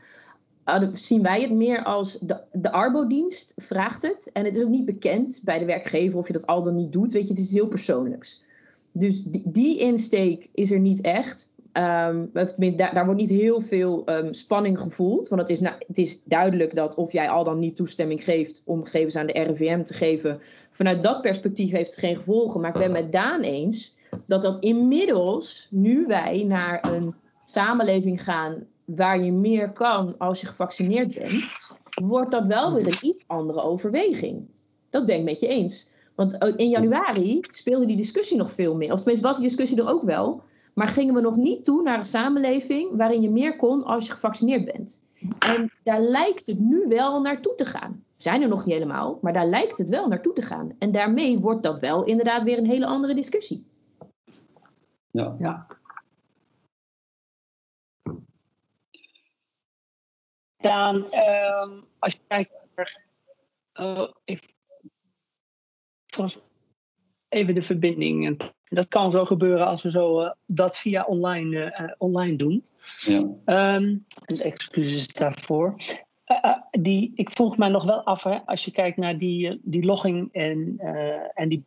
zien 0.94 1.24
wij 1.24 1.42
het 1.42 1.52
meer 1.52 1.84
als 1.84 2.20
de, 2.20 2.42
de 2.52 2.72
Arbo-dienst 2.72 3.54
vraagt 3.56 4.04
het. 4.04 4.30
En 4.32 4.46
het 4.46 4.56
is 4.56 4.64
ook 4.64 4.70
niet 4.70 4.86
bekend 4.86 5.42
bij 5.44 5.60
de 5.60 5.66
werkgever 5.66 6.20
of 6.20 6.28
je 6.28 6.34
dat 6.34 6.46
al 6.46 6.64
dan 6.64 6.74
niet 6.74 6.92
doet. 6.92 7.12
Weet 7.12 7.24
je, 7.24 7.34
het 7.34 7.40
is 7.44 7.52
heel 7.52 7.68
persoonlijks. 7.68 8.44
Dus 8.92 9.24
die, 9.24 9.42
die 9.46 9.80
insteek 9.80 10.48
is 10.54 10.72
er 10.72 10.80
niet 10.80 11.02
echt. 11.02 11.54
Um, 11.78 12.30
daar, 12.76 12.94
daar, 12.94 13.06
wordt 13.06 13.20
niet 13.20 13.30
heel 13.30 13.62
veel 13.62 14.04
um, 14.06 14.34
spanning 14.34 14.80
gevoeld. 14.80 15.28
Want 15.28 15.42
het 15.42 15.50
is, 15.50 15.60
het 15.60 15.98
is 15.98 16.24
duidelijk 16.24 16.76
dat 16.76 16.96
of 16.96 17.12
jij 17.12 17.30
al 17.30 17.44
dan 17.44 17.60
niet 17.60 17.76
toestemming 17.76 18.24
geeft 18.24 18.62
om 18.66 18.84
gegevens 18.84 19.16
aan 19.16 19.28
de 19.28 19.34
RIVM 19.34 19.84
te 19.84 19.94
geven. 19.94 20.40
Vanuit 20.72 21.04
dat 21.04 21.22
perspectief 21.22 21.72
heeft 21.72 21.90
het 21.90 22.00
geen 22.00 22.16
gevolgen. 22.16 22.62
Maar 22.62 22.70
ik 22.70 22.80
ben 22.80 22.92
met 22.92 23.12
Daan 23.12 23.42
eens 23.42 23.96
dat 24.26 24.42
dat 24.42 24.64
inmiddels, 24.64 25.68
nu 25.72 26.06
wij 26.06 26.44
naar 26.48 26.86
een 26.92 27.14
samenleving 27.46 28.24
gaan 28.24 28.66
waar 28.86 29.24
je 29.24 29.32
meer 29.32 29.72
kan 29.72 30.18
als 30.18 30.42
je 30.42 30.48
gevaccineerd 30.48 31.14
bent, 31.14 31.80
wordt 32.04 32.32
dat 32.32 32.46
wel 32.46 32.74
weer 32.74 32.86
een 32.86 33.08
iets 33.10 33.24
andere 33.28 33.62
overweging. 33.62 34.46
Dat 34.90 35.06
ben 35.06 35.18
ik 35.18 35.24
met 35.24 35.40
je 35.40 35.48
eens. 35.48 35.90
Want 36.16 36.44
oh, 36.44 36.54
in 36.56 36.70
januari 36.70 37.38
speelde 37.42 37.86
die 37.86 37.98
discussie 37.98 38.38
nog 38.38 38.52
veel 38.52 38.76
meer. 38.76 38.92
Of 38.92 38.98
tenminste 38.98 39.28
was 39.28 39.38
die 39.38 39.48
discussie 39.48 39.78
er 39.78 39.90
ook 39.90 40.04
wel. 40.04 40.44
Maar 40.78 40.88
gingen 40.88 41.14
we 41.14 41.22
nog 41.22 41.36
niet 41.36 41.64
toe 41.64 41.82
naar 41.82 41.98
een 41.98 42.06
samenleving 42.06 42.96
waarin 42.96 43.22
je 43.22 43.30
meer 43.30 43.56
kon 43.56 43.84
als 43.84 44.06
je 44.06 44.12
gevaccineerd 44.12 44.66
bent. 44.66 45.04
En 45.40 45.72
daar 45.84 46.02
lijkt 46.02 46.48
het 46.48 46.60
nu 46.60 46.88
wel 46.88 47.22
naartoe 47.22 47.56
te 47.56 47.66
gaan. 47.66 47.92
We 47.92 48.24
zijn 48.24 48.42
er 48.42 48.48
nog 48.48 48.66
niet 48.66 48.74
helemaal, 48.74 49.20
maar 49.22 49.34
daar 49.34 49.46
lijkt 49.46 49.78
het 49.78 49.90
wel 49.90 50.08
naartoe 50.08 50.34
te 50.34 50.42
gaan. 50.42 50.76
En 50.80 50.92
daarmee 50.92 51.40
wordt 51.40 51.64
dat 51.64 51.80
wel 51.80 52.04
inderdaad 52.04 52.44
weer 52.44 52.58
een 52.58 52.66
hele 52.66 52.86
andere 52.86 53.16
discussie. 53.16 53.66
Ja. 55.12 55.36
ja. 55.40 55.68
Dan, 60.58 61.04
ehm, 61.04 61.82
als 62.00 62.14
je 62.14 62.20
kijkt 62.28 62.52
naar. 62.76 63.06
Uh, 63.74 64.12
ik, 64.24 64.54
even 67.30 67.54
de 67.54 67.62
verbinding. 67.62 68.52
Dat 68.70 68.88
kan 68.88 69.12
zo 69.12 69.26
gebeuren 69.26 69.68
als 69.68 69.84
we 69.84 69.90
zo 69.90 70.22
uh, 70.22 70.32
dat 70.46 70.78
via 70.78 71.04
online, 71.04 71.74
uh, 71.80 71.92
online 71.98 72.36
doen. 72.36 72.66
Ja. 73.00 73.76
Um, 73.76 74.06
excuses 74.38 75.08
daarvoor. 75.08 75.76
die, 76.72 77.12
ik 77.16 77.30
vroeg 77.30 77.58
mij 77.58 77.70
nog 77.70 77.86
wel 77.86 78.04
af, 78.04 78.24
hè, 78.24 78.38
als 78.46 78.66
je 78.66 78.72
kijkt 78.72 78.98
naar 78.98 79.18
die, 79.18 79.62
die 79.64 79.86
logging 79.86 80.30
en, 80.34 80.76
en 81.34 81.50
die 81.50 81.66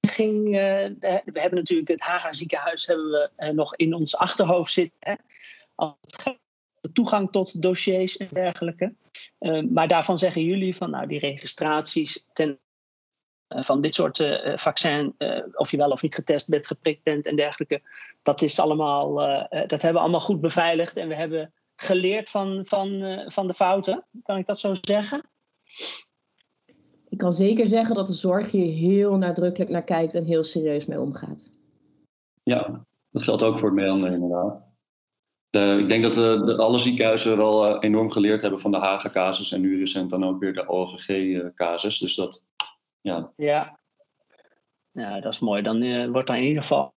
ging. 0.00 0.50
we 0.50 1.20
hebben 1.32 1.58
natuurlijk 1.58 1.88
het 1.88 2.00
Haga 2.00 2.32
ziekenhuis 2.32 2.86
hebben 2.86 3.30
we 3.36 3.52
nog 3.52 3.76
in 3.76 3.94
ons 3.94 4.16
achterhoofd 4.16 4.72
zitten. 4.72 4.98
Hè, 5.00 5.14
als 5.74 5.96
toegang 6.92 7.30
tot 7.30 7.62
dossiers 7.62 8.16
en 8.16 8.28
dergelijke. 8.32 8.94
Uh, 9.40 9.62
maar 9.70 9.88
daarvan 9.88 10.18
zeggen 10.18 10.44
jullie 10.44 10.76
van 10.76 10.90
nou, 10.90 11.06
die 11.06 11.18
registraties 11.18 12.24
ten, 12.32 12.58
van 13.54 13.80
dit 13.80 13.94
soort 13.94 14.18
uh, 14.18 14.56
vaccin, 14.56 15.14
of 15.54 15.70
je 15.70 15.76
wel 15.76 15.90
of 15.90 16.02
niet 16.02 16.14
getest 16.14 16.48
bent, 16.48 16.66
geprikt 16.66 17.02
bent 17.02 17.26
en 17.26 17.36
dergelijke, 17.36 17.82
dat 18.22 18.42
is 18.42 18.58
allemaal, 18.58 19.14
dat 19.48 19.70
hebben 19.70 19.92
we 19.92 19.98
allemaal 19.98 20.20
goed 20.20 20.40
beveiligd 20.40 20.96
en 20.96 21.08
we 21.08 21.14
hebben 21.14 21.52
geleerd 21.76 22.30
van, 22.30 22.66
van, 22.66 23.20
van 23.26 23.46
de 23.46 23.54
fouten. 23.54 24.04
Kan 24.22 24.38
ik 24.38 24.46
dat 24.46 24.58
zo 24.58 24.74
zeggen? 24.80 25.22
Ik 27.08 27.18
kan 27.18 27.32
zeker 27.32 27.68
zeggen 27.68 27.94
dat 27.94 28.06
de 28.06 28.14
zorg 28.14 28.50
hier 28.50 28.72
heel 28.72 29.16
nadrukkelijk 29.16 29.70
naar 29.70 29.84
kijkt 29.84 30.14
en 30.14 30.24
heel 30.24 30.44
serieus 30.44 30.86
mee 30.86 31.00
omgaat. 31.00 31.50
Ja, 32.42 32.84
dat 33.10 33.22
geldt 33.22 33.42
ook 33.42 33.58
voor 33.58 33.68
het 33.68 33.78
mailen 33.78 34.12
inderdaad 34.12 34.64
ik 35.60 35.88
denk 35.88 36.02
dat 36.02 36.14
de, 36.14 36.42
de, 36.44 36.56
alle 36.56 36.78
ziekenhuizen 36.78 37.36
wel 37.36 37.70
uh, 37.70 37.76
enorm 37.80 38.10
geleerd 38.10 38.42
hebben 38.42 38.60
van 38.60 38.70
de 38.70 38.78
Haga-casus 38.78 39.52
en 39.52 39.60
nu 39.60 39.78
recent 39.78 40.10
dan 40.10 40.24
ook 40.24 40.40
weer 40.40 40.54
de 40.54 40.68
OGG-casus. 40.68 41.98
Dus 41.98 42.14
dat, 42.14 42.44
ja. 43.04 43.32
Ja. 43.36 43.78
ja, 44.92 45.20
dat 45.20 45.32
is 45.32 45.38
mooi. 45.38 45.62
Dan 45.62 45.84
uh, 45.84 46.10
wordt 46.10 46.26
dan 46.26 46.36
in 46.36 46.42
ieder 46.42 46.62
geval. 46.62 46.92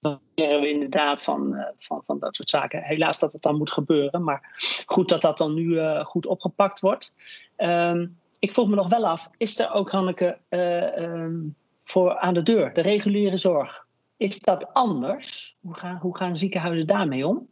Dan 0.00 0.20
leren 0.34 0.60
we 0.60 0.68
inderdaad 0.68 1.22
van, 1.22 1.54
uh, 1.54 1.64
van, 1.78 2.04
van 2.04 2.18
dat 2.18 2.36
soort 2.36 2.48
zaken. 2.48 2.82
Helaas 2.82 3.18
dat 3.18 3.32
het 3.32 3.42
dan 3.42 3.56
moet 3.56 3.72
gebeuren, 3.72 4.24
maar 4.24 4.54
goed 4.86 5.08
dat 5.08 5.20
dat 5.20 5.38
dan 5.38 5.54
nu 5.54 5.80
goed 6.04 6.26
opgepakt 6.26 6.80
wordt. 6.80 7.14
Um, 7.56 8.18
ik 8.38 8.52
vroeg 8.52 8.68
me 8.68 8.74
nog 8.74 8.88
wel 8.88 9.06
af, 9.06 9.30
is 9.36 9.58
er 9.58 9.72
ook, 9.72 9.90
Hanneke, 9.90 10.38
um, 10.50 11.56
voor 11.84 12.18
aan 12.18 12.34
de 12.34 12.42
deur, 12.42 12.74
de 12.74 12.80
reguliere 12.80 13.36
zorg, 13.36 13.86
is 14.16 14.40
dat 14.40 14.72
anders? 14.72 15.58
Hoe 15.60 15.74
gaan, 15.74 15.96
hoe 15.96 16.16
gaan 16.16 16.36
ziekenhuizen 16.36 16.86
daarmee 16.86 17.26
om? 17.26 17.48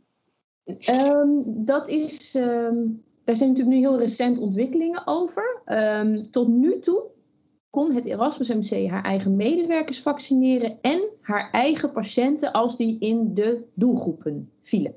Um, 0.65 1.65
dat 1.65 1.89
is, 1.89 2.35
um, 2.35 3.05
daar 3.25 3.37
zijn 3.37 3.49
natuurlijk 3.49 3.77
nu 3.77 3.83
heel 3.83 3.99
recent 3.99 4.39
ontwikkelingen 4.39 5.07
over. 5.07 5.63
Um, 5.67 6.23
tot 6.23 6.49
nu 6.49 6.79
toe 6.79 7.03
kon 7.73 7.95
het 7.95 8.05
Erasmus 8.05 8.49
MC 8.49 8.91
haar 8.91 9.03
eigen 9.03 9.37
medewerkers 9.37 10.01
vaccineren 10.01 10.79
en 10.81 11.03
haar 11.21 11.51
eigen 11.51 11.93
patiënten 11.93 12.53
als 12.53 12.77
die 12.77 12.99
in 12.99 13.35
de 13.35 13.65
doelgroepen 13.75 14.51
vielen. 14.63 14.95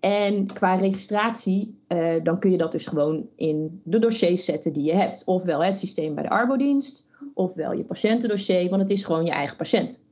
en 0.00 0.46
qua 0.46 0.74
registratie, 0.74 1.78
uh, 1.88 2.14
dan 2.22 2.38
kun 2.38 2.50
je 2.50 2.56
dat 2.56 2.72
dus 2.72 2.86
gewoon 2.86 3.28
in 3.36 3.80
de 3.84 3.98
dossiers 3.98 4.44
zetten 4.44 4.72
die 4.72 4.84
je 4.84 4.92
hebt. 4.92 5.24
Ofwel 5.24 5.64
het 5.64 5.76
systeem 5.76 6.14
bij 6.14 6.22
de 6.22 6.30
arbodienst, 6.30 7.06
ofwel 7.34 7.72
je 7.72 7.84
patiëntendossier, 7.84 8.68
want 8.68 8.82
het 8.82 8.90
is 8.90 9.04
gewoon 9.04 9.24
je 9.24 9.30
eigen 9.30 9.56
patiënt. 9.56 10.02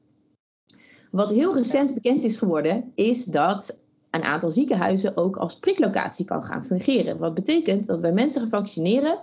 Wat 1.11 1.31
heel 1.31 1.55
recent 1.55 1.95
bekend 1.95 2.25
is 2.25 2.37
geworden, 2.37 2.93
is 2.95 3.25
dat 3.25 3.81
een 4.11 4.23
aantal 4.23 4.51
ziekenhuizen 4.51 5.17
ook 5.17 5.37
als 5.37 5.59
priklocatie 5.59 6.25
kan 6.25 6.43
gaan 6.43 6.65
fungeren. 6.65 7.19
Wat 7.19 7.35
betekent 7.35 7.87
dat 7.87 8.01
wij 8.01 8.13
mensen 8.13 8.41
gaan 8.41 8.51
vaccineren 8.51 9.19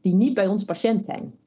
die 0.00 0.14
niet 0.14 0.34
bij 0.34 0.46
ons 0.46 0.64
patiënt 0.64 1.02
zijn. 1.04 1.38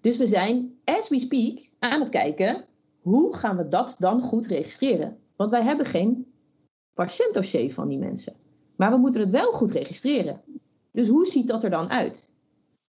Dus 0.00 0.16
we 0.16 0.26
zijn, 0.26 0.78
as 0.84 1.08
we 1.08 1.18
speak, 1.18 1.68
aan 1.78 2.00
het 2.00 2.10
kijken 2.10 2.64
hoe 3.00 3.36
gaan 3.36 3.56
we 3.56 3.68
dat 3.68 3.96
dan 3.98 4.22
goed 4.22 4.46
registreren. 4.46 5.18
Want 5.36 5.50
wij 5.50 5.62
hebben 5.62 5.86
geen 5.86 6.26
patiëntdossier 6.94 7.72
van 7.72 7.88
die 7.88 7.98
mensen. 7.98 8.34
Maar 8.76 8.90
we 8.90 8.96
moeten 8.96 9.20
het 9.20 9.30
wel 9.30 9.52
goed 9.52 9.70
registreren. 9.70 10.40
Dus 10.92 11.08
hoe 11.08 11.26
ziet 11.26 11.48
dat 11.48 11.64
er 11.64 11.70
dan 11.70 11.90
uit? 11.90 12.28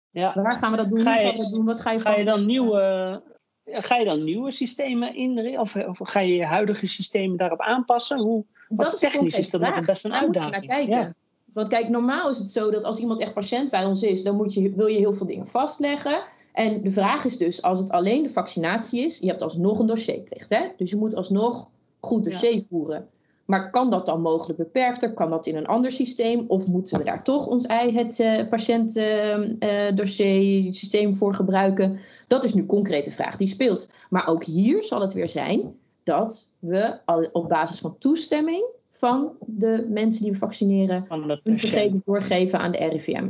Ja. 0.09 0.33
Waar 0.33 0.51
gaan 0.51 0.71
we 0.71 0.77
dat 0.77 0.89
doen? 0.89 1.01
Ga 1.01 1.17
je, 1.19 1.51
doen? 1.55 1.65
Wat 1.65 1.79
ga 1.79 1.91
je, 1.91 1.99
ga 1.99 2.15
je 2.15 2.25
dan 2.25 2.45
nieuwe, 2.45 3.21
Ga 3.69 3.95
je 3.95 4.05
dan 4.05 4.23
nieuwe 4.23 4.51
systemen 4.51 5.15
in 5.15 5.59
of, 5.59 5.75
of 5.75 5.99
ga 6.03 6.19
je 6.19 6.35
je 6.35 6.45
huidige 6.45 6.87
systemen 6.87 7.37
daarop 7.37 7.61
aanpassen? 7.61 8.19
Hoe, 8.19 8.45
dat 8.69 8.93
is 8.93 8.99
technisch 8.99 9.37
is 9.37 9.49
dat 9.49 9.61
nog 9.61 9.85
best 9.85 10.05
een 10.05 10.13
uitdaging. 10.13 10.51
Naar 10.51 10.77
kijken. 10.77 10.97
Ja. 10.97 11.13
Want 11.57 11.69
kijk, 11.69 11.89
normaal 11.89 12.29
is 12.29 12.37
het 12.37 12.49
zo 12.49 12.71
dat 12.71 12.83
als 12.83 12.99
iemand 12.99 13.19
echt 13.19 13.33
patiënt 13.33 13.69
bij 13.69 13.85
ons 13.85 14.01
is, 14.01 14.23
dan 14.23 14.35
moet 14.35 14.53
je, 14.53 14.73
wil 14.75 14.87
je 14.87 14.97
heel 14.97 15.13
veel 15.13 15.25
dingen 15.25 15.47
vastleggen. 15.47 16.23
En 16.53 16.83
de 16.83 16.91
vraag 16.91 17.25
is 17.25 17.37
dus, 17.37 17.61
als 17.61 17.79
het 17.79 17.89
alleen 17.89 18.23
de 18.23 18.29
vaccinatie 18.29 19.05
is, 19.05 19.19
je 19.19 19.27
hebt 19.27 19.41
alsnog 19.41 19.79
een 19.79 19.87
dossierplicht. 19.87 20.49
Hè? 20.49 20.67
Dus 20.77 20.89
je 20.89 20.95
moet 20.95 21.15
alsnog 21.15 21.69
goed 21.99 22.23
dossier 22.23 22.65
voeren. 22.69 23.07
Maar 23.45 23.71
kan 23.71 23.89
dat 23.89 24.05
dan 24.05 24.21
mogelijk 24.21 24.57
beperkter? 24.57 25.13
Kan 25.13 25.29
dat 25.29 25.45
in 25.45 25.55
een 25.55 25.67
ander 25.67 25.91
systeem? 25.91 26.45
Of 26.47 26.67
moeten 26.67 26.97
we 26.97 27.03
daar 27.03 27.23
toch 27.23 27.47
ons 27.47 27.65
eigen 27.65 27.97
het 27.97 28.19
uh, 28.19 28.49
patiëntdossier 28.49 30.65
uh, 30.65 30.73
systeem 30.73 31.15
voor 31.15 31.35
gebruiken? 31.35 31.99
Dat 32.27 32.43
is 32.43 32.53
nu 32.53 32.61
een 32.61 32.67
concrete 32.67 33.11
vraag 33.11 33.37
die 33.37 33.47
speelt. 33.47 33.89
Maar 34.09 34.27
ook 34.27 34.43
hier 34.43 34.83
zal 34.83 35.01
het 35.01 35.13
weer 35.13 35.29
zijn 35.29 35.75
dat 36.03 36.51
we 36.59 36.99
al 37.05 37.29
op 37.31 37.49
basis 37.49 37.79
van 37.79 37.97
toestemming 37.97 38.75
van 38.99 39.31
de 39.39 39.87
mensen 39.89 40.23
die 40.23 40.31
we 40.31 40.37
vaccineren 40.37 41.05
hun 41.43 41.59
gegevens 41.59 42.03
doorgeven 42.03 42.59
aan 42.59 42.71
de 42.71 42.77
RIVM. 42.77 43.29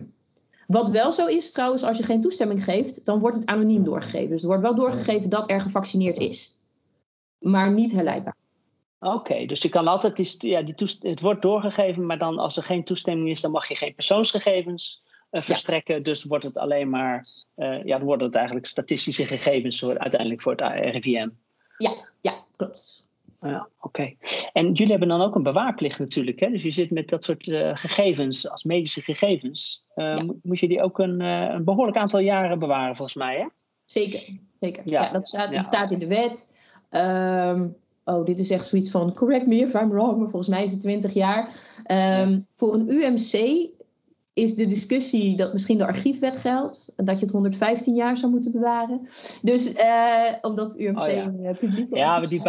Wat 0.67 0.89
wel 0.89 1.11
zo 1.11 1.25
is 1.25 1.51
trouwens, 1.51 1.83
als 1.83 1.97
je 1.97 2.03
geen 2.03 2.21
toestemming 2.21 2.63
geeft, 2.63 3.05
dan 3.05 3.19
wordt 3.19 3.37
het 3.37 3.45
anoniem 3.45 3.83
doorgegeven. 3.83 4.29
Dus 4.29 4.41
er 4.41 4.47
wordt 4.47 4.61
wel 4.61 4.75
doorgegeven 4.75 5.29
dat 5.29 5.49
er 5.49 5.61
gevaccineerd 5.61 6.17
is. 6.17 6.57
Maar 7.39 7.71
niet 7.71 7.91
herleidbaar. 7.91 8.35
Oké, 8.99 9.45
dus 9.45 9.61
je 9.61 9.69
kan 9.69 9.87
altijd, 9.87 10.15
die, 10.15 10.49
ja, 10.49 10.61
die 10.61 10.75
het 11.01 11.21
wordt 11.21 11.41
doorgegeven, 11.41 12.05
maar 12.05 12.17
dan 12.17 12.39
als 12.39 12.57
er 12.57 12.63
geen 12.63 12.83
toestemming 12.83 13.29
is, 13.29 13.41
dan 13.41 13.51
mag 13.51 13.67
je 13.67 13.75
geen 13.75 13.95
persoonsgegevens 13.95 15.03
uh, 15.31 15.41
verstrekken. 15.41 16.03
Dus 16.03 16.23
wordt 16.23 16.43
het 16.43 16.57
alleen 16.57 16.89
maar, 16.89 17.25
uh, 17.55 17.83
ja, 17.83 17.97
dan 17.97 18.07
worden 18.07 18.27
het 18.27 18.35
eigenlijk 18.35 18.65
statistische 18.65 19.25
gegevens 19.25 19.79
voor, 19.79 19.97
uiteindelijk 19.97 20.41
voor 20.41 20.51
het 20.55 20.61
RIVM. 20.95 21.29
Ja, 21.77 22.07
ja, 22.21 22.45
klopt. 22.55 23.06
Ja, 23.39 23.67
oké. 23.81 24.13
En 24.53 24.71
jullie 24.71 24.91
hebben 24.91 25.07
dan 25.07 25.21
ook 25.21 25.35
een 25.35 25.43
bewaarplicht 25.43 25.99
natuurlijk, 25.99 26.39
hè? 26.39 26.49
Dus 26.49 26.63
je 26.63 26.71
zit 26.71 26.91
met 26.91 27.09
dat 27.09 27.23
soort 27.23 27.47
uh, 27.47 27.71
gegevens, 27.73 28.49
als 28.49 28.63
medische 28.63 29.01
gegevens. 29.01 29.85
Ja. 29.95 30.25
Moet 30.41 30.59
je 30.59 30.67
die 30.67 30.81
ook 30.81 30.99
een, 30.99 31.19
een, 31.19 31.63
behoorlijk 31.63 31.97
aantal 31.97 32.19
jaren 32.19 32.59
bewaren, 32.59 32.95
volgens 32.95 33.17
mij, 33.17 33.37
hè? 33.37 33.47
Zeker, 33.85 34.37
zeker. 34.59 34.83
Ja, 34.85 35.01
ja 35.01 35.11
dat, 35.11 35.27
staat, 35.27 35.51
dat 35.51 35.63
staat 35.63 35.91
in 35.91 35.99
de 35.99 36.07
wet. 36.07 36.49
ehm, 36.89 37.67
oh, 38.05 38.25
dit 38.25 38.39
is 38.39 38.49
echt 38.49 38.65
zoiets 38.65 38.91
van, 38.91 39.13
correct 39.13 39.47
me 39.47 39.55
if 39.55 39.73
I'm 39.73 39.89
wrong, 39.89 40.17
maar 40.17 40.29
volgens 40.29 40.47
mij 40.47 40.63
is 40.63 40.71
het 40.71 40.79
20 40.79 41.13
jaar. 41.13 41.55
Ehm, 41.83 42.39
voor 42.55 42.73
een 42.73 42.89
UMC 42.89 43.67
is 44.37 44.55
de 44.55 44.65
discussie 44.65 45.35
dat 45.35 45.53
misschien 45.53 45.77
de 45.77 45.85
archiefwet 45.85 46.37
geldt. 46.37 46.93
En 46.95 47.05
dat 47.05 47.19
je 47.19 47.25
het 47.25 47.33
115 47.33 47.95
jaar 47.95 48.17
zou 48.17 48.31
moeten 48.31 48.51
bewaren. 48.51 49.07
Dus 49.41 49.73
uh, 49.73 50.33
omdat 50.41 50.79
UMC 50.79 50.99
oh, 50.99 51.07
ja. 51.07 51.23
een 51.23 51.43
uh, 51.43 51.57
publiek 51.57 51.95
Ja, 51.95 52.19
maar 52.19 52.27
die, 52.27 52.41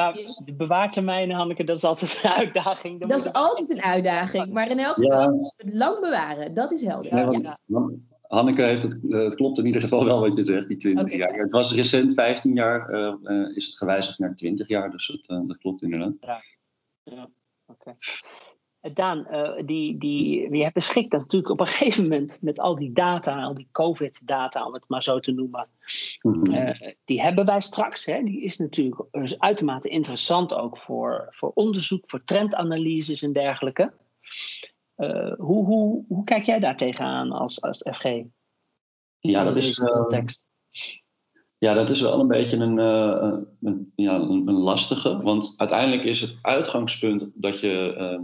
die 0.45 0.55
bewaartermijnen, 0.55 1.37
Hanneke, 1.37 1.65
dat 1.65 1.77
is 1.77 1.85
altijd 1.85 2.21
een 2.23 2.31
uitdaging. 2.31 3.07
dat 3.07 3.21
is 3.21 3.33
altijd 3.33 3.71
een 3.71 3.83
uitdaging. 3.83 4.53
Maar 4.53 4.71
in 4.71 4.79
elk 4.79 4.95
geval 4.95 5.21
ja. 5.21 5.53
het 5.57 5.75
lang 5.75 6.01
bewaren. 6.01 6.55
Dat 6.55 6.73
is 6.73 6.85
helder. 6.85 7.17
Ja, 7.17 7.27
want, 7.67 8.01
Hanneke 8.23 8.63
heeft 8.63 8.83
het, 8.83 8.99
uh, 9.03 9.25
het 9.25 9.35
klopt 9.35 9.59
in 9.59 9.67
ieder 9.67 9.81
geval 9.81 10.05
wel 10.05 10.21
wat 10.21 10.37
je 10.37 10.45
zegt, 10.45 10.69
die 10.69 10.77
20 10.77 11.05
okay. 11.05 11.19
jaar. 11.19 11.39
Het 11.39 11.53
was 11.53 11.75
recent 11.75 12.15
15 12.15 12.55
jaar, 12.55 12.91
is 13.55 13.67
het 13.67 13.77
gewijzigd 13.77 14.19
naar 14.19 14.35
20 14.35 14.69
jaar. 14.69 14.91
Dus 14.91 15.07
het, 15.07 15.47
dat 15.47 15.59
klopt 15.59 15.83
inderdaad. 15.83 16.13
Ja, 16.21 16.43
ja. 17.05 17.29
oké. 17.67 17.97
Daan, 18.81 19.27
uh, 19.31 19.67
die, 19.67 19.99
die, 19.99 20.57
je 20.57 20.71
beschikt 20.73 21.11
dat 21.11 21.21
natuurlijk 21.21 21.53
op 21.53 21.61
een 21.61 21.67
gegeven 21.73 22.03
moment 22.03 22.39
met 22.43 22.59
al 22.59 22.75
die 22.75 22.93
data, 22.93 23.43
al 23.43 23.55
die 23.55 23.69
COVID-data, 23.73 24.67
om 24.67 24.73
het 24.73 24.89
maar 24.89 25.03
zo 25.03 25.21
te 25.21 25.33
noemen, 25.33 25.69
mm-hmm. 26.23 26.55
uh, 26.55 26.93
die 27.05 27.23
hebben 27.23 27.47
wij 27.47 27.61
straks. 27.61 28.05
Hè, 28.05 28.23
die 28.23 28.43
is 28.43 28.59
natuurlijk 28.59 29.03
is 29.11 29.39
uitermate 29.39 29.89
interessant 29.89 30.55
ook 30.55 30.79
voor, 30.79 31.27
voor 31.31 31.51
onderzoek, 31.55 32.05
voor 32.07 32.25
trendanalyses 32.25 33.23
en 33.23 33.33
dergelijke. 33.33 33.93
Uh, 34.97 35.33
hoe, 35.37 35.65
hoe, 35.65 36.05
hoe 36.09 36.25
kijk 36.25 36.45
jij 36.45 36.59
daar 36.59 36.77
tegenaan 36.77 37.33
als, 37.33 37.63
als 37.63 37.87
FG? 37.93 38.05
Ja, 39.19 39.45
dat 39.45 39.57
is. 39.57 39.79
Context? 39.79 40.49
Ja, 41.59 41.75
dat 41.75 41.91
is 41.91 42.01
wel 42.01 42.21
een 42.21 42.29
beetje 42.29 42.57
een, 42.57 42.79
een 42.79 43.93
ja, 43.95 44.15
een, 44.15 44.49
een, 44.49 44.55
lastige. 44.55 45.23
Want 45.23 45.55
uiteindelijk 45.57 46.05
is 46.05 46.21
het 46.21 46.39
uitgangspunt 46.43 47.31
dat 47.35 47.61
je 47.61 47.95
ehm, 47.95 48.23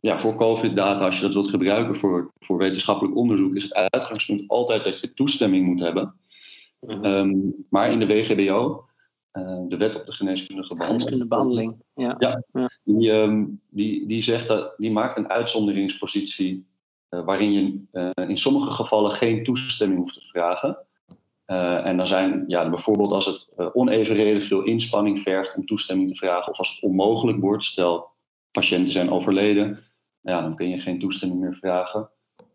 ja, 0.00 0.20
voor 0.20 0.34
COVID-data, 0.34 1.04
als 1.04 1.16
je 1.16 1.22
dat 1.22 1.32
wilt 1.32 1.50
gebruiken 1.50 1.96
voor, 1.96 2.32
voor 2.38 2.58
wetenschappelijk 2.58 3.16
onderzoek, 3.16 3.54
is 3.54 3.62
het 3.62 3.74
uitgangspunt 3.74 4.48
altijd 4.48 4.84
dat 4.84 5.00
je 5.00 5.14
toestemming 5.14 5.66
moet 5.66 5.80
hebben. 5.80 6.14
Mhm. 6.80 7.04
Ehm, 7.04 7.36
maar 7.68 7.90
in 7.90 7.98
de 7.98 8.06
WGBO, 8.06 8.84
uh, 9.32 9.58
de 9.68 9.76
wet 9.76 10.00
op 10.00 10.06
de 10.06 10.12
geneeskundige 10.12 10.76
behandeling, 10.76 11.28
behandeling 11.28 11.76
ja. 11.94 12.16
ja, 12.18 12.42
Die, 12.84 13.12
um, 13.12 13.60
die, 13.68 14.06
die, 14.06 14.22
zegt 14.22 14.48
dat, 14.48 14.74
die 14.76 14.92
maakt 14.92 15.16
een 15.16 15.28
uitzonderingspositie 15.28 16.66
uh, 17.10 17.24
waarin 17.24 17.52
je 17.52 17.80
uh, 17.92 18.28
in 18.28 18.38
sommige 18.38 18.70
gevallen 18.70 19.10
geen 19.10 19.42
toestemming 19.44 20.00
hoeft 20.00 20.14
te 20.14 20.26
vragen. 20.26 20.78
en 21.84 21.96
dan 21.96 22.06
zijn 22.06 22.44
ja, 22.46 22.70
bijvoorbeeld 22.70 23.12
als 23.12 23.26
het 23.26 23.48
onevenredig 23.72 24.46
veel 24.46 24.62
inspanning 24.62 25.20
vergt 25.20 25.56
om 25.56 25.66
toestemming 25.66 26.10
te 26.10 26.16
vragen, 26.16 26.52
of 26.52 26.58
als 26.58 26.74
het 26.74 26.82
onmogelijk 26.82 27.40
wordt, 27.40 27.64
stel 27.64 28.08
patiënten 28.50 28.90
zijn 28.90 29.10
overleden, 29.10 29.87
ja, 30.20 30.40
dan 30.40 30.54
kun 30.54 30.68
je 30.68 30.80
geen 30.80 30.98
toestemming 30.98 31.40
meer 31.40 31.54
vragen. 31.54 32.10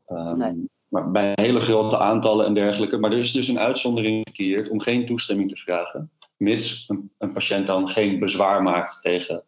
Um, 0.08 0.70
Maar 0.88 1.12
bij 1.12 1.32
hele 1.36 1.60
grote 1.60 1.98
aantallen 1.98 2.46
en 2.46 2.54
dergelijke. 2.54 2.98
Maar 2.98 3.12
er 3.12 3.18
is 3.18 3.32
dus 3.32 3.48
een 3.48 3.60
uitzondering 3.60 4.28
gecreëerd 4.28 4.70
om 4.70 4.80
geen 4.80 5.06
toestemming 5.06 5.50
te 5.50 5.56
vragen, 5.56 6.12
mits 6.38 6.86
een, 6.88 7.12
een 7.18 7.32
patiënt 7.32 7.68
dan 7.68 7.90
geen 7.90 8.20
bezwaar 8.20 8.64
maakt 8.64 9.02
tegen 9.02 9.44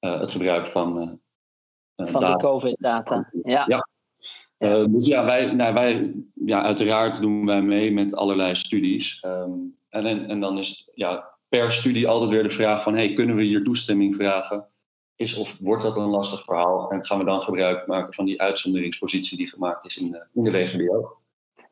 uh, 0.00 0.20
het 0.20 0.30
gebruik 0.30 0.66
van. 0.66 0.98
Uh, 0.98 2.06
van 2.06 2.20
data. 2.20 2.36
de 2.36 2.42
COVID-data. 2.42 3.30
Ja. 3.42 3.64
ja. 3.66 3.88
Uh, 4.58 4.84
dus 4.88 5.06
ja, 5.06 5.24
wij, 5.24 5.52
nou, 5.52 5.74
wij, 5.74 6.14
ja, 6.34 6.62
uiteraard 6.62 7.20
doen 7.20 7.46
wij 7.46 7.62
mee 7.62 7.92
met 7.92 8.14
allerlei 8.14 8.54
studies. 8.54 9.22
Um, 9.26 9.76
en, 9.88 10.06
en, 10.06 10.28
en 10.28 10.40
dan 10.40 10.58
is 10.58 10.90
ja, 10.94 11.38
per 11.48 11.72
studie 11.72 12.08
altijd 12.08 12.30
weer 12.30 12.42
de 12.42 12.50
vraag 12.50 12.82
van, 12.82 12.94
hey, 12.94 13.12
kunnen 13.12 13.36
we 13.36 13.42
hier 13.42 13.64
toestemming 13.64 14.14
vragen? 14.14 14.66
Is 15.18 15.36
of 15.36 15.56
wordt 15.60 15.82
dat 15.82 15.96
een 15.96 16.10
lastig 16.10 16.44
verhaal 16.44 16.90
en 16.90 17.04
gaan 17.04 17.18
we 17.18 17.24
dan 17.24 17.42
gebruik 17.42 17.86
maken 17.86 18.14
van 18.14 18.24
die 18.24 18.40
uitzonderingspositie 18.40 19.36
die 19.36 19.48
gemaakt 19.48 19.84
is 19.84 19.96
in 19.96 20.10
de, 20.10 20.26
in 20.32 20.44
de 20.44 20.50
WGBO? 20.50 21.16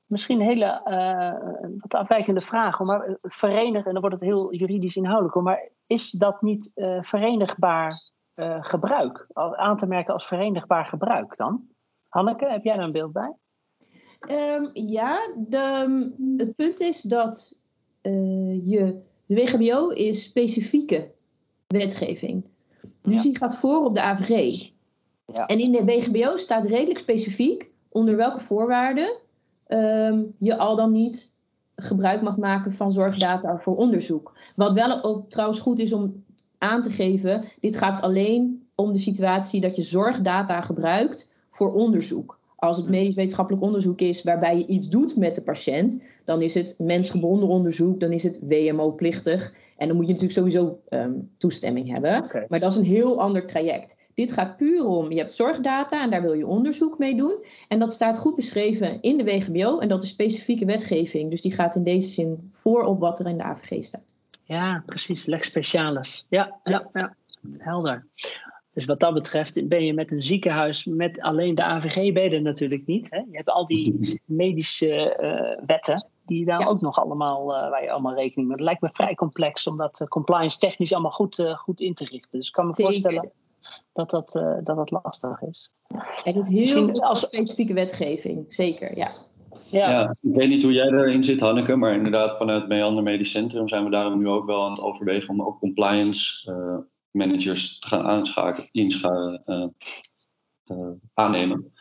Misschien 0.06 0.40
een 0.40 0.46
hele 0.46 0.80
uh, 0.84 1.78
wat 1.78 1.94
afwijkende 1.94 2.40
vraag, 2.40 2.78
maar 2.78 3.16
verenigen, 3.22 3.84
en 3.84 3.92
dan 3.92 4.00
wordt 4.00 4.20
het 4.20 4.28
heel 4.28 4.54
juridisch 4.54 4.96
inhoudelijk, 4.96 5.34
maar 5.34 5.68
is 5.86 6.10
dat 6.10 6.42
niet 6.42 6.72
uh, 6.74 7.02
verenigbaar 7.02 7.92
uh, 8.34 8.56
gebruik, 8.60 9.26
aan 9.32 9.76
te 9.76 9.86
merken 9.86 10.12
als 10.12 10.26
verenigbaar 10.26 10.86
gebruik 10.86 11.36
dan? 11.36 11.68
Hanneke, 12.08 12.46
heb 12.46 12.64
jij 12.64 12.76
daar 12.76 12.84
een 12.84 12.92
beeld 12.92 13.12
bij? 13.12 13.34
Um, 14.28 14.70
ja, 14.72 15.34
de, 15.36 16.12
het 16.36 16.56
punt 16.56 16.80
is 16.80 17.02
dat 17.02 17.60
je, 18.02 19.00
de 19.26 19.34
WGBO 19.34 19.88
is 19.88 20.22
specifieke 20.22 21.12
wetgeving. 21.66 22.44
Dus 23.06 23.22
die 23.22 23.36
gaat 23.36 23.56
voor 23.56 23.84
op 23.84 23.94
de 23.94 24.00
AVG. 24.00 24.70
Ja. 25.32 25.46
En 25.46 25.58
in 25.58 25.72
de 25.72 25.84
WGBO 25.84 26.36
staat 26.36 26.66
redelijk 26.66 26.98
specifiek 26.98 27.70
onder 27.88 28.16
welke 28.16 28.40
voorwaarden 28.40 29.16
um, 29.68 30.34
je 30.38 30.56
al 30.56 30.76
dan 30.76 30.92
niet 30.92 31.34
gebruik 31.76 32.22
mag 32.22 32.36
maken 32.36 32.72
van 32.72 32.92
zorgdata 32.92 33.58
voor 33.58 33.76
onderzoek. 33.76 34.32
Wat 34.56 34.72
wel 34.72 35.02
ook 35.02 35.30
trouwens 35.30 35.60
goed 35.60 35.78
is 35.78 35.92
om 35.92 36.24
aan 36.58 36.82
te 36.82 36.90
geven, 36.90 37.44
dit 37.60 37.76
gaat 37.76 38.00
alleen 38.00 38.66
om 38.74 38.92
de 38.92 38.98
situatie 38.98 39.60
dat 39.60 39.76
je 39.76 39.82
zorgdata 39.82 40.60
gebruikt 40.60 41.32
voor 41.50 41.74
onderzoek. 41.74 42.38
Als 42.56 42.76
het 42.76 42.88
medisch 42.88 43.14
wetenschappelijk 43.14 43.62
onderzoek 43.64 44.00
is 44.00 44.22
waarbij 44.22 44.58
je 44.58 44.66
iets 44.66 44.88
doet 44.88 45.16
met 45.16 45.34
de 45.34 45.42
patiënt, 45.42 46.02
dan 46.26 46.42
is 46.42 46.54
het 46.54 46.74
mensgebonden 46.78 47.48
onderzoek, 47.48 48.00
dan 48.00 48.12
is 48.12 48.22
het 48.22 48.40
WMO-plichtig. 48.48 49.54
En 49.76 49.88
dan 49.88 49.96
moet 49.96 50.06
je 50.06 50.12
natuurlijk 50.12 50.38
sowieso 50.38 50.80
um, 50.88 51.30
toestemming 51.38 51.92
hebben. 51.92 52.24
Okay. 52.24 52.46
Maar 52.48 52.60
dat 52.60 52.72
is 52.72 52.78
een 52.78 52.84
heel 52.84 53.20
ander 53.20 53.46
traject. 53.46 53.96
Dit 54.14 54.32
gaat 54.32 54.56
puur 54.56 54.86
om, 54.86 55.12
je 55.12 55.18
hebt 55.18 55.34
zorgdata 55.34 56.02
en 56.02 56.10
daar 56.10 56.22
wil 56.22 56.32
je 56.32 56.46
onderzoek 56.46 56.98
mee 56.98 57.16
doen. 57.16 57.44
En 57.68 57.78
dat 57.78 57.92
staat 57.92 58.18
goed 58.18 58.36
beschreven 58.36 59.00
in 59.00 59.16
de 59.16 59.24
WGBO 59.24 59.78
en 59.78 59.88
dat 59.88 60.02
is 60.02 60.08
specifieke 60.08 60.64
wetgeving. 60.64 61.30
Dus 61.30 61.42
die 61.42 61.52
gaat 61.52 61.76
in 61.76 61.82
deze 61.82 62.08
zin 62.08 62.50
voor 62.52 62.82
op 62.82 63.00
wat 63.00 63.18
er 63.18 63.26
in 63.26 63.38
de 63.38 63.44
AVG 63.44 63.84
staat. 63.84 64.14
Ja, 64.44 64.82
precies. 64.86 65.26
Lex 65.26 65.48
specialis. 65.48 66.26
Ja, 66.28 66.58
ja, 66.62 66.88
ja. 66.92 67.14
helder. 67.58 68.06
Dus 68.72 68.84
wat 68.84 69.00
dat 69.00 69.14
betreft 69.14 69.68
ben 69.68 69.84
je 69.84 69.94
met 69.94 70.12
een 70.12 70.22
ziekenhuis 70.22 70.84
met 70.84 71.20
alleen 71.20 71.54
de 71.54 71.62
AVG 71.62 72.12
ben 72.12 72.22
je 72.22 72.30
er 72.30 72.42
natuurlijk 72.42 72.86
niet. 72.86 73.10
Hè? 73.10 73.18
Je 73.18 73.36
hebt 73.36 73.48
al 73.48 73.66
die 73.66 74.20
medische 74.24 75.18
uh, 75.20 75.66
wetten 75.66 76.06
die 76.26 76.44
daar 76.44 76.68
ook 76.68 76.80
nog 76.80 76.98
allemaal, 76.98 77.54
uh, 77.54 77.70
waar 77.70 77.82
je 77.82 77.90
allemaal 77.90 78.14
rekening 78.14 78.48
mee. 78.48 78.56
Het 78.56 78.66
lijkt 78.66 78.80
me 78.80 78.88
vrij 78.92 79.14
complex 79.14 79.66
om 79.66 79.76
dat 79.76 80.00
uh, 80.00 80.08
compliance 80.08 80.58
technisch 80.58 80.92
allemaal 80.92 81.10
goed, 81.10 81.54
goed 81.56 81.80
in 81.80 81.94
te 81.94 82.04
richten. 82.04 82.38
Dus 82.38 82.46
ik 82.46 82.52
kan 82.52 82.66
me 82.66 82.74
Zeker. 82.74 82.92
voorstellen 82.92 83.32
dat 83.92 84.10
dat, 84.10 84.32
dat 84.64 84.76
dat 84.76 84.90
lastig 84.90 85.42
is. 85.42 85.72
En 86.24 86.34
het 86.34 86.50
is 86.50 86.72
heel 86.72 86.92
als... 86.92 87.20
specifieke 87.20 87.74
wetgeving, 87.74 88.44
zeker, 88.48 88.96
ja. 88.96 89.10
Ja. 89.70 89.90
ja. 89.90 90.16
ik 90.20 90.34
weet 90.34 90.48
niet 90.48 90.62
hoe 90.62 90.72
jij 90.72 90.86
erin 90.86 91.24
zit, 91.24 91.40
Hanneke, 91.40 91.76
maar 91.76 91.94
inderdaad 91.94 92.36
vanuit 92.36 92.68
Meander 92.68 93.02
Medisch 93.02 93.30
Centrum 93.30 93.68
zijn 93.68 93.84
we 93.84 93.90
daarom 93.90 94.18
nu 94.18 94.28
ook 94.28 94.46
wel 94.46 94.64
aan 94.64 94.70
het 94.70 94.80
overwegen 94.80 95.28
om 95.28 95.42
ook 95.42 95.58
compliance 95.58 96.50
managers 97.16 97.78
te 97.78 97.88
gaan 97.88 98.06
aanschakelen, 98.06 98.68
inschakelen, 98.72 99.42
uh, 99.46 99.66
uh, 100.66 100.90
aannemen. 101.14 101.72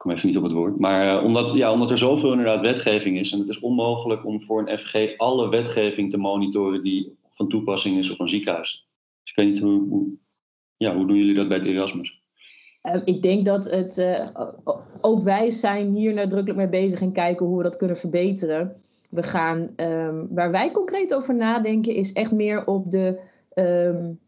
Kom 0.00 0.10
even 0.10 0.26
niet 0.26 0.36
op 0.36 0.42
het 0.42 0.52
woord. 0.52 0.78
Maar 0.78 1.16
uh, 1.16 1.24
omdat, 1.24 1.52
ja, 1.52 1.72
omdat 1.72 1.90
er 1.90 1.98
zoveel 1.98 2.30
inderdaad 2.30 2.60
wetgeving 2.60 3.18
is 3.18 3.32
en 3.32 3.38
het 3.38 3.48
is 3.48 3.60
onmogelijk 3.60 4.26
om 4.26 4.42
voor 4.42 4.68
een 4.68 4.78
FG 4.78 5.16
alle 5.16 5.48
wetgeving 5.48 6.10
te 6.10 6.18
monitoren 6.18 6.82
die 6.82 7.16
van 7.34 7.48
toepassing 7.48 7.98
is 7.98 8.10
op 8.10 8.20
een 8.20 8.28
ziekenhuis. 8.28 8.88
Dus 9.22 9.32
ik 9.32 9.36
weet 9.36 9.46
niet 9.46 9.60
hoe, 9.60 10.08
ja, 10.76 10.96
hoe 10.96 11.06
doen 11.06 11.16
jullie 11.16 11.34
dat 11.34 11.48
bij 11.48 11.56
het 11.56 11.66
Erasmus? 11.66 12.22
ik 13.04 13.22
denk 13.22 13.44
dat 13.44 13.70
het, 13.70 14.20
ook 15.00 15.22
wij 15.22 15.50
zijn 15.50 15.94
hier 15.94 16.14
nadrukkelijk 16.14 16.58
mee 16.58 16.80
bezig 16.82 17.00
en 17.00 17.12
kijken 17.12 17.46
hoe 17.46 17.56
we 17.56 17.62
dat 17.62 17.76
kunnen 17.76 17.96
verbeteren. 17.96 18.76
We 19.10 19.22
gaan, 19.22 19.70
um, 19.76 20.28
waar 20.30 20.50
wij 20.50 20.70
concreet 20.70 21.14
over 21.14 21.34
nadenken, 21.34 21.94
is 21.94 22.12
echt 22.12 22.32
meer 22.32 22.66
op 22.66 22.90
de 22.90 23.20
um, 23.54 24.18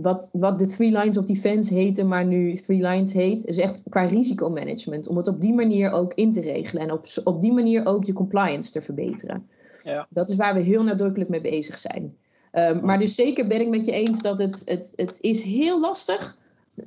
wat, 0.00 0.28
wat 0.32 0.58
de 0.58 0.66
Three 0.66 0.98
Lines 0.98 1.16
of 1.16 1.24
Defense 1.24 1.74
heette, 1.74 2.04
maar 2.04 2.26
nu 2.26 2.54
Three 2.54 2.82
Lines 2.82 3.12
heet, 3.12 3.44
is 3.44 3.58
echt 3.58 3.82
qua 3.88 4.04
risicomanagement. 4.04 5.08
Om 5.08 5.16
het 5.16 5.28
op 5.28 5.40
die 5.40 5.54
manier 5.54 5.90
ook 5.90 6.14
in 6.14 6.32
te 6.32 6.40
regelen 6.40 6.82
en 6.82 6.92
op, 6.92 7.06
op 7.24 7.40
die 7.40 7.52
manier 7.52 7.86
ook 7.86 8.04
je 8.04 8.12
compliance 8.12 8.72
te 8.72 8.82
verbeteren. 8.82 9.48
Ja. 9.82 10.06
Dat 10.10 10.30
is 10.30 10.36
waar 10.36 10.54
we 10.54 10.60
heel 10.60 10.82
nadrukkelijk 10.82 11.30
mee 11.30 11.40
bezig 11.40 11.78
zijn. 11.78 12.16
Um, 12.52 12.84
maar 12.84 12.98
dus 12.98 13.14
zeker 13.14 13.46
ben 13.46 13.60
ik 13.60 13.68
met 13.68 13.84
je 13.84 13.92
eens 13.92 14.22
dat 14.22 14.38
het, 14.38 14.62
het, 14.64 14.92
het 14.96 15.18
is 15.20 15.42
heel 15.42 15.80
lastig. 15.80 16.38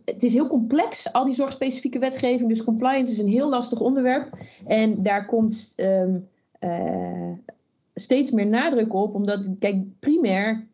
Het 0.05 0.23
is 0.23 0.33
heel 0.33 0.47
complex, 0.47 1.13
al 1.13 1.25
die 1.25 1.33
zorgspecifieke 1.33 1.99
wetgeving. 1.99 2.49
Dus 2.49 2.63
compliance 2.63 3.11
is 3.11 3.19
een 3.19 3.27
heel 3.27 3.49
lastig 3.49 3.79
onderwerp. 3.79 4.29
En 4.65 5.03
daar 5.03 5.25
komt 5.25 5.73
um, 5.77 6.27
uh, 6.59 7.31
steeds 7.93 8.31
meer 8.31 8.47
nadruk 8.47 8.93
op, 8.93 9.15
omdat, 9.15 9.49
kijk, 9.59 9.85
primair 9.99 10.66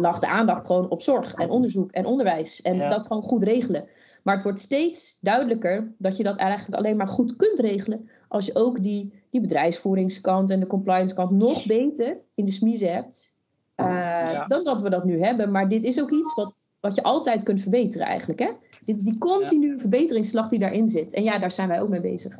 lag 0.00 0.18
de 0.18 0.28
aandacht 0.28 0.66
gewoon 0.66 0.88
op 0.88 1.02
zorg 1.02 1.34
en 1.34 1.50
onderzoek 1.50 1.90
en 1.90 2.04
onderwijs. 2.04 2.62
En 2.62 2.78
dat 2.88 3.06
gewoon 3.06 3.22
goed 3.22 3.42
regelen. 3.42 3.88
Maar 4.22 4.34
het 4.34 4.44
wordt 4.44 4.58
steeds 4.58 5.18
duidelijker 5.20 5.94
dat 5.98 6.16
je 6.16 6.22
dat 6.22 6.36
eigenlijk 6.36 6.78
alleen 6.78 6.96
maar 6.96 7.08
goed 7.08 7.36
kunt 7.36 7.58
regelen 7.58 8.08
als 8.28 8.46
je 8.46 8.54
ook 8.54 8.82
die, 8.82 9.22
die 9.30 9.40
bedrijfsvoeringskant 9.40 10.50
en 10.50 10.60
de 10.60 10.66
compliance 10.66 11.14
kant 11.14 11.30
nog 11.30 11.66
beter 11.66 12.18
in 12.34 12.44
de 12.44 12.52
smiezen 12.52 12.92
hebt. 12.92 13.34
uh, 13.76 14.48
dan 14.48 14.64
dat 14.64 14.80
we 14.80 14.90
dat 14.90 15.04
nu 15.04 15.22
hebben. 15.22 15.50
Maar 15.50 15.68
dit 15.68 15.84
is 15.84 16.00
ook 16.00 16.10
iets 16.10 16.34
wat, 16.34 16.54
wat 16.80 16.94
je 16.94 17.02
altijd 17.02 17.42
kunt 17.42 17.60
verbeteren 17.60 18.06
eigenlijk. 18.06 18.40
Hè? 18.40 18.50
Dit 18.84 18.96
is 18.96 19.02
die 19.02 19.18
continue 19.18 19.78
verbeteringsslag 19.78 20.48
die 20.48 20.58
daarin 20.58 20.88
zit. 20.88 21.14
En 21.14 21.22
ja, 21.22 21.38
daar 21.38 21.50
zijn 21.50 21.68
wij 21.68 21.80
ook 21.80 21.88
mee 21.88 22.00
bezig. 22.00 22.38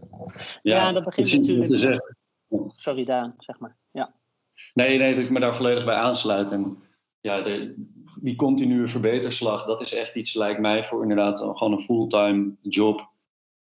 Ja, 0.63 0.77
ja 0.77 0.93
dat 0.93 1.05
begint 1.05 1.33
natuurlijk. 1.33 2.01
Sorry, 2.75 3.05
Daan, 3.05 3.35
zeg 3.39 3.59
maar. 3.59 3.77
Ja. 3.91 4.15
Nee, 4.75 4.99
nee, 4.99 5.15
dat 5.15 5.25
ik 5.25 5.31
me 5.31 5.41
daar 5.41 5.55
volledig 5.55 5.85
bij 5.85 5.95
aansluit. 5.95 6.51
En 6.51 6.79
ja, 7.21 7.43
de, 7.43 7.75
die 8.21 8.37
continue 8.37 8.89
verbeterslag, 8.89 9.67
dat 9.67 9.81
is 9.81 9.95
echt 9.95 10.17
iets, 10.17 10.35
lijkt 10.35 10.61
mij, 10.61 10.85
voor 10.85 11.03
inderdaad 11.03 11.39
gewoon 11.39 11.73
een 11.73 11.85
fulltime 11.85 12.57
job. 12.63 13.09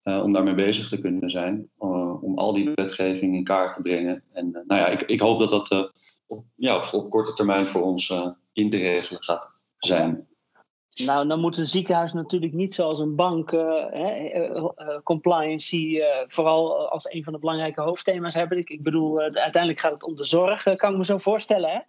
Uh, 0.04 0.24
om 0.24 0.34
daarmee 0.34 0.54
bezig 0.54 0.90
te 0.90 1.00
kunnen 1.00 1.30
zijn. 1.30 1.70
Uh, 1.80 2.24
om 2.24 2.38
al 2.38 2.54
die 2.54 2.72
wetgeving 2.76 3.36
in 3.36 3.44
kaart 3.44 3.74
te 3.74 3.82
brengen. 3.82 4.24
En 4.34 4.46
uh, 4.46 4.62
nou 4.68 4.82
ja, 4.82 4.88
ik, 4.88 5.02
ik 5.02 5.20
hoop 5.20 5.40
dat 5.40 5.50
dat 5.50 5.92
op, 6.28 6.44
ja, 6.56 6.90
op, 6.92 7.10
korte 7.10 7.34
termijn 7.34 7.66
voor 7.66 7.82
ons 7.82 8.14
in 8.54 8.70
te 8.70 8.78
regelen 8.78 9.24
gaat 9.24 9.52
zijn. 9.78 10.28
Nou, 11.06 11.28
dan 11.28 11.40
moet 11.40 11.58
een 11.58 11.68
ziekenhuis 11.68 12.14
natuurlijk 12.14 12.54
niet 12.54 12.74
zoals 12.74 13.00
een 13.00 13.16
bank 13.16 13.58
compliancy 15.04 16.00
vooral 16.28 16.90
als 16.90 17.12
een 17.12 17.24
van 17.24 17.34
de 17.34 17.40
belangrijke 17.40 17.82
hoofdthema's 17.82 18.36
hebben. 18.36 18.58
Ik, 18.58 18.70
ik 18.70 18.84
bedoel, 18.84 19.20
uiteindelijk 19.20 19.80
gaat 19.80 19.92
het 19.92 20.04
om 20.04 20.16
de 20.16 20.24
zorg, 20.24 20.64
kan 20.64 20.92
ik 20.92 20.98
me 20.98 21.06
zo 21.06 21.18
voorstellen. 21.18 21.70
Hè? 21.70 21.80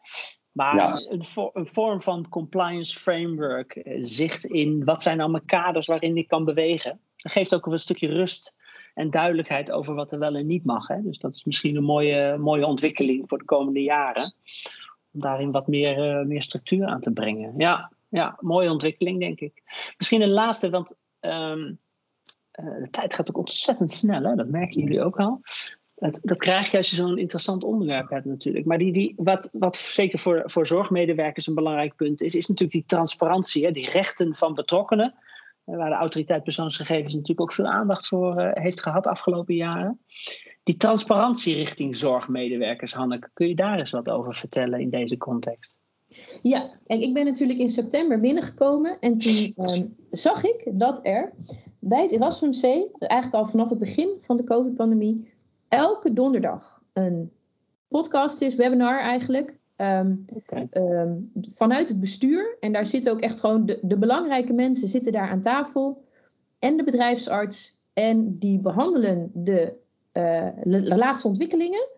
Maar 0.53 0.93
een, 1.09 1.25
een, 1.53 1.67
vorm 1.67 2.01
van 2.01 2.29
compliance 2.29 3.01
framework, 3.01 3.77
eh, 3.77 3.99
zicht 4.01 4.45
in 4.45 4.85
wat 4.85 5.03
zijn 5.03 5.21
allemaal 5.21 5.45
kaders 5.47 5.87
waarin 5.87 6.17
ik 6.17 6.29
kan 6.29 6.45
bewegen. 6.45 7.01
Dat 7.17 7.33
geeft 7.33 7.55
ook 7.55 7.67
een 7.67 7.79
stukje 7.79 8.09
rust 8.09 8.55
en 8.95 9.11
duidelijkheid 9.11 9.73
over 9.73 9.95
wat 9.95 10.13
er 10.13 10.19
wel 10.19 10.35
en 10.35 10.47
niet 10.47 10.65
mag. 10.65 10.89
Hè. 10.89 11.03
Dus 11.03 11.19
dat 11.19 11.35
is 11.35 11.45
misschien 11.45 11.77
een 11.77 11.85
mooie, 11.85 12.39
mooie 12.39 12.67
ontwikkeling 12.67 13.29
voor 13.29 13.39
de 13.39 13.45
komende 13.45 13.83
jaren. 13.83 14.35
Om 15.13 15.21
daarin 15.21 15.51
wat 15.51 15.67
meer, 15.67 16.21
uh, 16.21 16.27
meer 16.27 16.43
structuur 16.43 16.87
aan 16.87 17.01
te 17.01 17.13
brengen. 17.13 17.55
Ja, 17.57 17.93
ja, 18.09 18.37
mooie 18.41 18.71
ontwikkeling, 18.71 19.21
denk 19.21 19.41
ik. 19.41 19.63
Misschien 19.97 20.23
een 20.23 20.31
laatste, 20.31 20.71
want 20.71 20.97
um, 21.21 21.79
uh, 22.61 22.83
de 22.83 22.89
tijd 22.91 23.15
gaat 23.15 23.29
ook 23.29 23.39
ontzettend 23.39 23.91
snel. 23.91 24.23
Hè? 24.23 24.35
Dat 24.35 24.49
merken 24.49 24.81
jullie 24.81 25.03
ook 25.03 25.19
al. 25.19 25.41
Dat, 26.01 26.19
dat 26.23 26.39
krijg 26.39 26.71
je 26.71 26.77
als 26.77 26.91
je 26.91 26.97
zo'n 26.97 27.19
interessant 27.19 27.65
onderwerp 27.65 28.11
hebt 28.11 28.25
natuurlijk. 28.25 28.65
Maar 28.65 28.79
die, 28.79 28.93
die, 28.93 29.15
wat, 29.17 29.49
wat 29.53 29.77
zeker 29.77 30.19
voor, 30.19 30.43
voor 30.45 30.67
zorgmedewerkers 30.67 31.47
een 31.47 31.55
belangrijk 31.55 31.97
punt 31.97 32.23
is, 32.23 32.35
is 32.35 32.47
natuurlijk 32.47 32.79
die 32.79 32.97
transparantie, 32.97 33.65
hè, 33.65 33.73
die 33.73 33.91
rechten 33.91 34.37
van 34.37 34.55
betrokkenen. 34.55 35.15
Eh, 35.65 35.77
waar 35.77 35.89
de 35.89 35.97
autoriteit 35.97 36.43
persoonsgegevens 36.43 37.13
natuurlijk 37.15 37.41
ook 37.41 37.53
veel 37.53 37.67
aandacht 37.67 38.07
voor 38.07 38.41
uh, 38.41 38.51
heeft 38.53 38.83
gehad 38.83 39.07
afgelopen 39.07 39.55
jaren. 39.55 40.01
Die 40.63 40.77
transparantie 40.77 41.55
richting 41.55 41.97
zorgmedewerkers, 41.97 42.93
Hanneke, 42.93 43.31
kun 43.33 43.49
je 43.49 43.55
daar 43.55 43.79
eens 43.79 43.91
wat 43.91 44.11
over 44.11 44.35
vertellen 44.35 44.81
in 44.81 44.91
deze 44.91 45.17
context? 45.17 45.75
Ja, 46.43 46.71
en 46.87 47.01
ik 47.01 47.15
ben 47.15 47.25
natuurlijk 47.25 47.59
in 47.59 47.69
september 47.69 48.21
binnengekomen 48.21 48.97
en 49.01 49.19
toen 49.19 49.53
ehm, 49.57 49.87
zag 50.11 50.45
ik 50.45 50.69
dat 50.73 51.01
er 51.03 51.33
bij 51.79 52.03
het 52.03 52.13
Erasmus 52.13 52.61
C, 52.61 52.65
eigenlijk 52.99 53.35
al 53.35 53.47
vanaf 53.47 53.69
het 53.69 53.79
begin 53.79 54.17
van 54.21 54.37
de 54.37 54.45
COVID-pandemie, 54.45 55.30
elke 55.71 56.13
donderdag 56.13 56.83
een 56.93 57.33
podcast 57.89 58.41
is, 58.41 58.55
webinar 58.55 59.01
eigenlijk. 59.01 59.59
Ehm, 59.77 60.15
ehm, 60.71 61.13
vanuit 61.55 61.89
het 61.89 62.01
bestuur. 62.01 62.57
En 62.61 62.73
daar 62.73 62.87
zitten 62.87 63.13
ook 63.13 63.21
echt 63.21 63.41
gewoon 63.41 63.67
de, 63.67 63.79
de 63.83 63.97
belangrijke 63.97 64.53
mensen 64.53 64.89
zitten 64.89 65.13
daar 65.13 65.29
aan 65.29 65.41
tafel. 65.41 66.05
En 66.59 66.77
de 66.77 66.85
bedrijfsarts. 66.85 67.79
En 67.93 68.39
die 68.39 68.59
behandelen 68.59 69.31
de, 69.35 69.73
uh, 70.13 70.49
de 70.63 70.97
laatste 70.97 71.29
ontwikkelingen. 71.29 71.89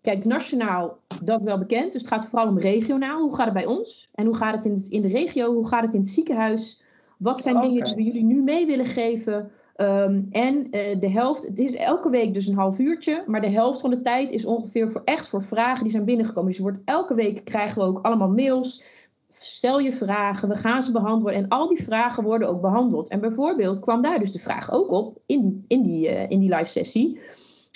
Kijk, 0.00 0.24
nationaal, 0.24 0.98
dat 1.22 1.42
wel 1.42 1.58
bekend. 1.58 1.92
Dus 1.92 2.00
het 2.00 2.10
gaat 2.10 2.26
vooral 2.26 2.48
om 2.48 2.58
regionaal. 2.58 3.20
Hoe 3.20 3.34
gaat 3.34 3.44
het 3.44 3.54
bij 3.54 3.66
ons? 3.66 4.08
En 4.14 4.26
hoe 4.26 4.36
gaat 4.36 4.54
het 4.54 4.64
in, 4.64 4.86
in 4.90 5.02
de 5.02 5.08
regio? 5.08 5.54
Hoe 5.54 5.68
gaat 5.68 5.84
het 5.84 5.94
in 5.94 6.00
het 6.00 6.08
ziekenhuis? 6.08 6.82
Wat 7.18 7.40
zijn 7.40 7.60
dingen 7.60 7.84
die 7.84 7.94
we 7.94 8.02
jullie 8.02 8.24
nu 8.24 8.42
mee 8.42 8.66
willen 8.66 8.86
geven? 8.86 9.50
Um, 9.80 10.28
en 10.30 10.56
uh, 10.56 11.00
de 11.00 11.10
helft, 11.10 11.46
het 11.46 11.58
is 11.58 11.76
elke 11.76 12.10
week 12.10 12.34
dus 12.34 12.46
een 12.46 12.54
half 12.54 12.78
uurtje, 12.78 13.24
maar 13.26 13.40
de 13.40 13.50
helft 13.50 13.80
van 13.80 13.90
de 13.90 14.00
tijd 14.00 14.30
is 14.30 14.44
ongeveer 14.44 14.90
voor 14.90 15.02
echt 15.04 15.28
voor 15.28 15.42
vragen 15.42 15.82
die 15.82 15.92
zijn 15.92 16.04
binnengekomen. 16.04 16.48
Dus 16.48 16.56
je 16.56 16.62
wordt, 16.62 16.82
elke 16.84 17.14
week 17.14 17.44
krijgen 17.44 17.78
we 17.78 17.84
ook 17.84 18.04
allemaal 18.04 18.28
mails. 18.28 18.82
Stel 19.30 19.78
je 19.78 19.92
vragen, 19.92 20.48
we 20.48 20.54
gaan 20.54 20.82
ze 20.82 20.92
behandelen. 20.92 21.34
En 21.34 21.48
al 21.48 21.68
die 21.68 21.82
vragen 21.82 22.24
worden 22.24 22.48
ook 22.48 22.60
behandeld. 22.60 23.08
En 23.08 23.20
bijvoorbeeld 23.20 23.80
kwam 23.80 24.02
daar 24.02 24.18
dus 24.18 24.32
de 24.32 24.38
vraag 24.38 24.72
ook 24.72 24.90
op 24.90 25.18
in 25.26 25.42
die, 25.42 25.64
in 25.68 25.82
die, 25.82 26.08
uh, 26.08 26.30
in 26.30 26.38
die 26.38 26.54
live 26.54 26.70
sessie. 26.70 27.20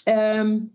Um, 0.09 0.73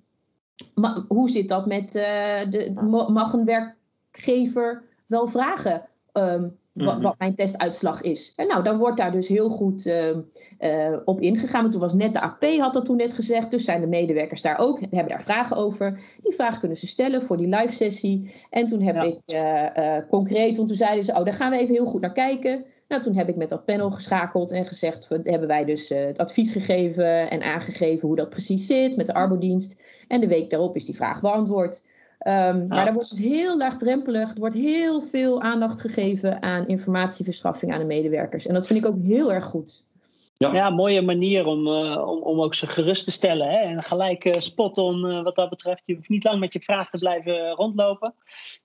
maar 0.76 1.00
hoe 1.08 1.30
zit 1.30 1.48
dat 1.48 1.66
met 1.66 1.96
uh, 1.96 2.52
de, 2.52 2.74
mag 3.08 3.34
een 3.34 3.46
werkgever 3.46 4.84
wel 5.06 5.28
vragen? 5.28 5.90
Um, 6.14 6.58
wat, 6.86 7.02
wat, 7.02 7.16
mijn 7.18 7.36
testuitslag 7.36 8.02
is. 8.02 8.34
En 8.36 8.48
nou, 8.48 8.64
dan 8.64 8.78
wordt 8.78 8.98
daar 8.98 9.12
dus 9.12 9.28
heel 9.28 9.50
goed 9.50 9.86
uh, 9.86 10.98
op 11.06 11.22
ingegaan. 11.22 11.62
Want 11.62 11.72
toen 11.72 11.82
was 11.82 11.94
net 11.94 12.14
de 12.14 12.22
AP, 12.22 12.44
had 12.44 12.74
dat 12.74 12.86
toen 12.86 12.98
net 12.98 13.14
gezegd. 13.14 13.52
Dus 13.52 13.64
zijn 13.66 13.82
de 13.82 13.88
medewerkers 13.88 14.42
daar 14.42 14.60
ook, 14.60 14.80
hebben 14.80 15.08
daar 15.08 15.24
vragen 15.24 15.58
over. 15.58 16.00
Die 16.22 16.34
vragen 16.34 16.60
kunnen 16.60 16.78
ze 16.78 16.88
stellen 16.88 17.22
voor 17.22 17.38
die 17.38 17.48
live 17.48 17.74
sessie. 17.74 18.36
En 18.50 18.68
toen 18.68 18.82
heb 18.82 19.04
ik 19.04 19.20
uh, 19.26 19.98
concreet, 20.10 20.56
want 20.56 20.68
toen 20.68 20.78
zeiden 20.78 21.04
ze, 21.04 21.12
oh, 21.12 21.24
daar 21.26 21.34
gaan 21.34 21.52
we 21.52 21.58
even 21.58 21.76
heel 21.76 21.86
goed 21.86 22.02
naar 22.02 22.14
kijken. 22.14 22.66
Nou, 22.88 23.02
toen 23.02 23.16
heb 23.16 23.30
ik 23.30 23.36
met 23.36 23.50
dat 23.50 23.66
panel 23.66 23.90
geschakeld 23.90 24.52
en 24.52 24.66
gezegd, 24.66 25.10
hebben 25.10 25.48
wij 25.48 25.66
dus 25.66 25.90
het 25.90 26.20
advies 26.20 26.52
gegeven 26.52 27.30
en 27.30 27.42
aangegeven 27.42 28.08
hoe 28.08 28.18
dat 28.18 28.30
precies 28.30 28.68
zit 28.68 28.96
met 28.96 29.06
de 29.06 29.14
arbodienst. 29.14 29.82
En 30.08 30.22
de 30.22 30.28
week 30.28 30.50
daarop 30.50 30.76
is 30.76 30.86
die 30.86 30.96
vraag 30.96 31.22
beantwoord. 31.22 31.82
Um, 32.28 32.68
Maar 32.68 32.86
daar 32.86 32.94
wordt 32.94 33.10
dus 33.10 33.20
heel 33.20 33.58
laagdrempelig, 33.58 34.32
er 34.34 34.40
wordt 34.40 34.56
heel 34.56 35.02
veel 35.02 35.42
aandacht 35.42 35.82
gegeven 35.82 36.42
aan 36.42 36.68
informatieverschaffing 36.68 37.74
aan 37.74 37.80
de 37.80 37.86
medewerkers. 37.86 38.48
En 38.48 38.54
dat 38.54 38.68
vind 38.68 38.80
ik 38.80 38.86
ook 38.86 39.00
heel 39.00 39.34
erg 39.34 39.46
goed. 39.46 39.88
Ja, 40.34 40.54
ja 40.54 40.70
mooie 40.70 41.02
manier 41.02 41.46
om, 41.46 41.68
uh, 41.68 42.08
om, 42.08 42.22
om 42.22 42.42
ook 42.42 42.54
ze 42.54 42.68
gerust 42.68 43.04
te 43.04 43.12
stellen. 43.12 43.50
Hè? 43.50 43.58
En 43.58 43.84
gelijk 43.84 44.26
uh, 44.26 44.34
spot 44.34 44.78
on 44.78 45.06
uh, 45.06 45.24
wat 45.24 45.36
dat 45.36 45.50
betreft. 45.50 45.82
Je 45.86 45.96
hoeft 45.96 46.10
niet 46.10 46.24
lang 46.24 46.40
met 46.40 46.54
je 46.54 46.60
vraag 46.60 46.90
te 46.90 46.98
blijven 46.98 47.50
rondlopen. 47.50 48.14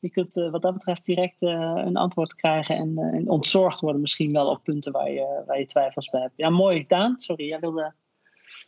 Je 0.00 0.10
kunt 0.10 0.34
wat 0.34 0.62
dat 0.62 0.72
betreft 0.72 1.04
direct 1.04 1.42
een 1.42 1.96
antwoord 1.96 2.34
krijgen 2.34 2.76
en, 2.76 2.98
en, 2.98 3.28
ontzorgd 3.28 3.80
worden 3.80 4.00
misschien 4.00 4.32
wel 4.32 4.48
op 4.48 4.62
punten 4.62 4.92
waar 4.92 5.10
je, 5.10 5.42
waar 5.46 5.58
je 5.58 5.66
twijfels 5.66 6.10
bij 6.10 6.20
hebt. 6.20 6.32
Ja, 6.36 6.50
mooi. 6.50 6.84
Daan, 6.88 7.14
sorry, 7.18 7.46
jij 7.46 7.58
wilde... 7.58 7.94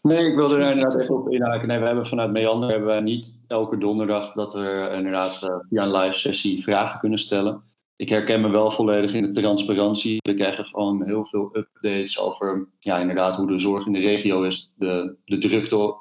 Nee, 0.06 0.26
ik 0.26 0.34
wilde 0.34 0.54
er 0.54 0.70
inderdaad 0.70 1.00
even 1.00 1.14
op 1.14 1.32
inhaken. 1.32 1.68
Nee, 1.68 1.78
we 1.78 1.86
hebben 1.86 2.06
vanuit 2.06 2.30
Meander 2.30 2.70
hebben 2.70 2.88
wij 2.88 3.00
niet 3.00 3.44
elke 3.46 3.78
donderdag 3.78 4.32
dat 4.32 4.54
we 4.54 4.92
inderdaad 4.94 5.42
uh, 5.42 5.50
via 5.68 5.82
een 5.82 5.96
live 5.96 6.18
sessie 6.18 6.62
vragen 6.62 7.00
kunnen 7.00 7.18
stellen. 7.18 7.62
Ik 7.96 8.08
herken 8.08 8.40
me 8.40 8.48
wel 8.48 8.70
volledig 8.70 9.12
in 9.12 9.22
de 9.22 9.40
transparantie. 9.40 10.18
We 10.22 10.34
krijgen 10.34 10.64
gewoon 10.64 11.04
heel 11.04 11.26
veel 11.26 11.50
updates 11.52 12.20
over 12.20 12.68
ja, 12.78 12.98
inderdaad 12.98 13.36
hoe 13.36 13.46
de 13.46 13.58
zorg 13.58 13.86
in 13.86 13.92
de 13.92 13.98
regio 13.98 14.42
is. 14.42 14.74
De, 14.76 15.16
de 15.24 15.38
drukte 15.38 15.94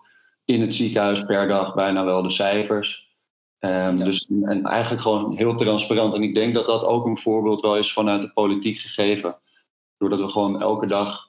in 0.46 0.62
het 0.62 0.76
ziekenhuis 0.76 1.26
per 1.26 1.48
dag, 1.48 1.74
bijna 1.74 2.06
wel 2.06 2.22
de 2.22 2.30
cijfers. 2.30 3.16
Um, 3.60 3.96
dus, 3.96 4.26
en 4.42 4.66
eigenlijk 4.66 5.02
gewoon 5.02 5.36
heel 5.36 5.56
transparant. 5.56 6.14
En 6.14 6.24
ik 6.24 6.34
denk 6.34 6.54
dat 6.54 6.66
dat 6.66 6.86
ook 6.86 7.06
een 7.06 7.18
voorbeeld 7.18 7.62
wel 7.62 7.78
is 7.78 7.94
vanuit 7.94 8.22
de 8.22 8.32
politiek 8.34 8.78
gegeven. 8.78 9.38
Doordat 9.98 10.20
we 10.20 10.30
gewoon 10.30 10.62
elke 10.62 10.88
dag 10.88 11.25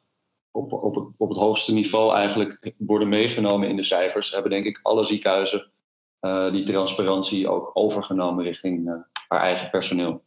op, 0.57 0.73
op, 0.73 0.95
het, 0.95 1.05
op 1.17 1.29
het 1.29 1.39
hoogste 1.39 1.75
niveau 1.75 2.15
eigenlijk 2.15 2.75
worden 2.79 3.09
meegenomen 3.09 3.69
in 3.69 3.77
de 3.77 3.83
cijfers, 3.83 4.33
hebben 4.33 4.51
denk 4.51 4.65
ik 4.65 4.81
alle 4.83 5.05
ziekenhuizen 5.05 5.71
uh, 6.21 6.53
die 6.53 6.63
transparantie 6.63 7.49
ook 7.49 7.71
overgenomen 7.75 8.45
richting 8.45 8.89
uh, 8.89 8.95
haar 9.29 9.41
eigen 9.41 9.71
personeel. 9.71 10.23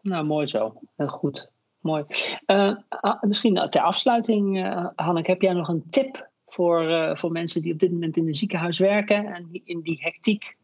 Nou, 0.00 0.24
mooi 0.24 0.46
zo. 0.46 0.80
Heel 0.96 1.08
goed. 1.08 1.50
Mooi. 1.80 2.04
Uh, 2.46 2.76
misschien 3.20 3.68
ter 3.70 3.82
afsluiting, 3.82 4.62
Hanneke, 4.94 5.30
heb 5.30 5.42
jij 5.42 5.52
nog 5.52 5.68
een 5.68 5.84
tip 5.90 6.30
voor, 6.46 7.10
voor 7.18 7.32
mensen 7.32 7.62
die 7.62 7.72
op 7.72 7.78
dit 7.78 7.92
moment 7.92 8.16
in 8.16 8.26
een 8.26 8.34
ziekenhuis 8.34 8.78
werken 8.78 9.26
en 9.26 9.48
die 9.50 9.62
in 9.64 9.80
die 9.80 9.98
hectiek 10.00 10.56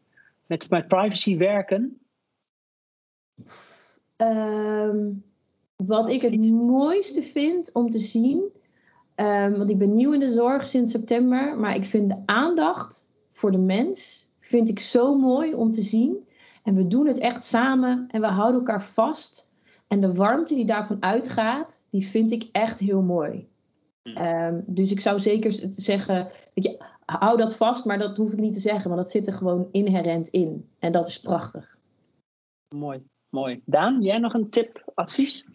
met, 0.45 0.69
met 0.69 0.87
privacy 0.87 1.37
werken? 1.37 1.99
Um, 4.17 5.23
wat 5.75 6.09
ik 6.09 6.21
het 6.21 6.51
mooiste 6.51 7.21
vind 7.21 7.73
om 7.73 7.89
te 7.89 7.99
zien, 7.99 8.51
Um, 9.15 9.57
want 9.57 9.69
ik 9.69 9.77
ben 9.77 9.95
nieuw 9.95 10.13
in 10.13 10.19
de 10.19 10.33
zorg 10.33 10.65
sinds 10.65 10.91
september. 10.91 11.59
Maar 11.59 11.75
ik 11.75 11.85
vind 11.85 12.09
de 12.09 12.21
aandacht 12.25 13.09
voor 13.31 13.51
de 13.51 13.57
mens 13.57 14.29
vind 14.39 14.69
ik 14.69 14.79
zo 14.79 15.15
mooi 15.15 15.53
om 15.53 15.71
te 15.71 15.81
zien. 15.81 16.27
En 16.63 16.75
we 16.75 16.87
doen 16.87 17.07
het 17.07 17.17
echt 17.17 17.43
samen 17.43 18.05
en 18.11 18.21
we 18.21 18.27
houden 18.27 18.59
elkaar 18.59 18.83
vast. 18.83 19.53
En 19.87 20.01
de 20.01 20.13
warmte 20.13 20.55
die 20.55 20.65
daarvan 20.65 21.03
uitgaat, 21.03 21.85
die 21.89 22.07
vind 22.07 22.31
ik 22.31 22.49
echt 22.51 22.79
heel 22.79 23.01
mooi. 23.01 23.47
Um, 24.03 24.63
dus 24.65 24.91
ik 24.91 24.99
zou 24.99 25.19
zeker 25.19 25.51
zeggen, 25.75 26.31
weet 26.53 26.65
je, 26.65 26.83
hou 27.05 27.37
dat 27.37 27.55
vast, 27.55 27.85
maar 27.85 27.99
dat 27.99 28.17
hoef 28.17 28.31
ik 28.31 28.39
niet 28.39 28.53
te 28.53 28.59
zeggen, 28.59 28.89
want 28.89 29.01
dat 29.01 29.11
zit 29.11 29.27
er 29.27 29.33
gewoon 29.33 29.67
inherent 29.71 30.27
in. 30.27 30.69
En 30.79 30.91
dat 30.91 31.07
is 31.07 31.19
prachtig. 31.19 31.77
Mooi, 32.75 33.03
mooi. 33.29 33.61
Daan, 33.65 34.01
jij 34.01 34.17
nog 34.17 34.33
een 34.33 34.49
tip, 34.49 34.91
advies? 34.93 35.49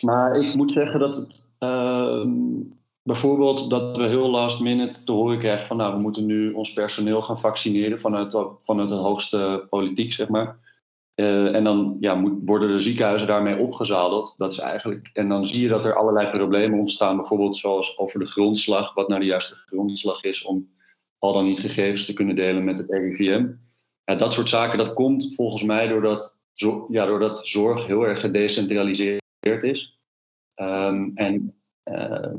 Maar 0.00 0.36
ik 0.36 0.54
moet 0.54 0.72
zeggen 0.72 1.00
dat 1.00 1.16
het. 1.16 1.50
Uh, 1.58 2.26
Bijvoorbeeld 3.02 3.70
dat 3.70 3.96
we 3.96 4.02
heel 4.02 4.30
last 4.30 4.60
minute 4.60 5.04
te 5.04 5.12
horen 5.12 5.38
krijgen 5.38 5.66
van 5.66 5.76
nou, 5.76 5.94
we 5.94 6.00
moeten 6.00 6.26
nu 6.26 6.52
ons 6.52 6.72
personeel 6.72 7.22
gaan 7.22 7.40
vaccineren 7.40 8.00
vanuit, 8.00 8.36
vanuit 8.64 8.90
het 8.90 8.98
hoogste 8.98 9.66
politiek, 9.68 10.12
zeg 10.12 10.28
maar. 10.28 10.58
Eh, 11.14 11.54
en 11.54 11.64
dan 11.64 11.96
ja, 12.00 12.14
moet, 12.14 12.32
worden 12.44 12.68
de 12.68 12.80
ziekenhuizen 12.80 13.28
daarmee 13.28 13.58
opgezadeld. 13.58 14.34
Dat 14.36 14.52
is 14.52 14.58
eigenlijk, 14.58 15.10
en 15.12 15.28
dan 15.28 15.46
zie 15.46 15.62
je 15.62 15.68
dat 15.68 15.84
er 15.84 15.94
allerlei 15.94 16.30
problemen 16.30 16.78
ontstaan, 16.78 17.16
bijvoorbeeld 17.16 17.56
zoals 17.56 17.98
over 17.98 18.18
de 18.18 18.26
grondslag, 18.26 18.94
wat 18.94 19.08
nou 19.08 19.20
de 19.20 19.26
juiste 19.26 19.54
grondslag 19.54 20.24
is 20.24 20.42
om 20.42 20.70
al 21.18 21.32
dan 21.32 21.44
niet 21.44 21.60
gegevens 21.60 22.04
te 22.04 22.12
kunnen 22.12 22.34
delen 22.34 22.64
met 22.64 22.78
het 22.78 22.90
RIVM. 22.90 23.46
Ja, 24.04 24.14
dat 24.14 24.32
soort 24.32 24.48
zaken, 24.48 24.78
dat 24.78 24.92
komt 24.92 25.32
volgens 25.34 25.62
mij 25.62 25.88
doordat, 25.88 26.38
ja, 26.88 27.06
doordat 27.06 27.46
zorg 27.46 27.86
heel 27.86 28.06
erg 28.06 28.20
gedecentraliseerd 28.20 29.22
is. 29.60 30.00
Um, 30.54 31.12
en 31.14 31.54
uh, 31.84 32.34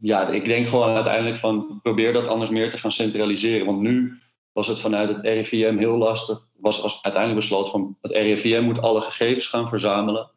ja, 0.00 0.28
ik 0.28 0.44
denk 0.44 0.68
gewoon 0.68 0.94
uiteindelijk 0.94 1.36
van 1.36 1.80
probeer 1.82 2.12
dat 2.12 2.28
anders 2.28 2.50
meer 2.50 2.70
te 2.70 2.78
gaan 2.78 2.90
centraliseren. 2.92 3.66
Want 3.66 3.80
nu 3.80 4.18
was 4.52 4.68
het 4.68 4.80
vanuit 4.80 5.08
het 5.08 5.20
RIVM 5.20 5.76
heel 5.76 5.96
lastig. 5.96 6.46
Was, 6.56 7.02
uiteindelijk 7.02 7.40
besloten 7.40 7.70
van 7.70 7.96
het 8.00 8.12
RIVM 8.12 8.62
moet 8.62 8.80
alle 8.80 9.00
gegevens 9.00 9.46
gaan 9.46 9.68
verzamelen. 9.68 10.30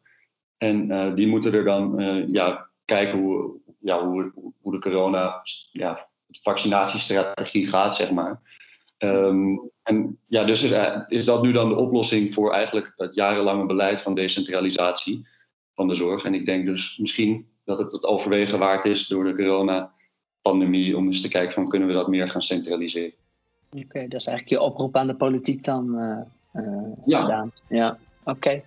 En 0.58 0.90
uh, 0.90 1.14
die 1.14 1.26
moeten 1.26 1.52
er 1.52 1.64
dan 1.64 2.00
uh, 2.00 2.28
ja, 2.32 2.68
kijken 2.84 3.18
hoe, 3.18 3.60
ja, 3.78 4.06
hoe, 4.06 4.32
hoe 4.60 4.72
de 4.72 4.78
corona 4.78 5.42
ja, 5.72 6.08
vaccinatiestrategie 6.42 7.66
gaat, 7.66 7.96
zeg 7.96 8.10
maar. 8.10 8.40
Um, 8.98 9.70
en 9.82 10.18
ja, 10.26 10.44
dus 10.44 10.62
is, 10.62 10.72
is 11.08 11.24
dat 11.24 11.42
nu 11.42 11.52
dan 11.52 11.68
de 11.68 11.74
oplossing 11.74 12.34
voor 12.34 12.52
eigenlijk 12.52 12.94
het 12.96 13.14
jarenlange 13.14 13.66
beleid 13.66 14.00
van 14.00 14.14
decentralisatie 14.14 15.26
van 15.74 15.88
de 15.88 15.94
zorg? 15.94 16.24
En 16.24 16.34
ik 16.34 16.46
denk 16.46 16.66
dus 16.66 16.98
misschien 16.98 17.49
dat 17.70 17.78
het 17.78 17.92
het 17.92 18.06
overwegen 18.06 18.58
waard 18.58 18.84
is 18.84 19.06
door 19.06 19.24
de 19.24 19.34
coronapandemie 19.34 20.96
om 20.96 21.06
eens 21.06 21.20
te 21.20 21.28
kijken 21.28 21.52
van 21.52 21.68
kunnen 21.68 21.88
we 21.88 21.94
dat 21.94 22.08
meer 22.08 22.28
gaan 22.28 22.42
centraliseren. 22.42 23.12
Oké, 23.70 24.08
dat 24.08 24.20
is 24.20 24.26
eigenlijk 24.26 24.48
je 24.48 24.60
oproep 24.60 24.96
aan 24.96 25.06
de 25.06 25.14
politiek 25.14 25.64
dan 25.64 25.94
uh, 26.54 26.62
ja. 27.04 27.20
gedaan. 27.20 27.52
Ja, 27.68 27.98
oké. 28.24 28.62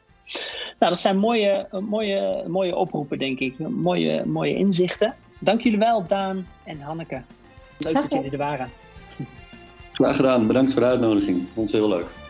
Nou, 0.79 0.91
dat 0.91 0.97
zijn 0.97 1.17
mooie, 1.17 1.67
mooie, 1.89 2.43
mooie 2.47 2.75
oproepen, 2.75 3.19
denk 3.19 3.39
ik. 3.39 3.59
Mooie, 3.59 4.25
mooie 4.25 4.55
inzichten. 4.55 5.15
Dank 5.39 5.61
jullie 5.61 5.79
wel, 5.79 6.07
Daan 6.07 6.47
en 6.63 6.79
Hanneke. 6.79 7.21
Leuk 7.79 7.93
dat 7.93 8.11
jullie 8.11 8.31
er 8.31 8.37
waren. 8.37 8.69
Graag 9.91 10.15
gedaan. 10.15 10.47
Bedankt 10.47 10.71
voor 10.71 10.81
de 10.81 10.87
uitnodiging. 10.87 11.47
Vond 11.53 11.71
het 11.71 11.79
heel 11.79 11.89
leuk. 11.89 12.22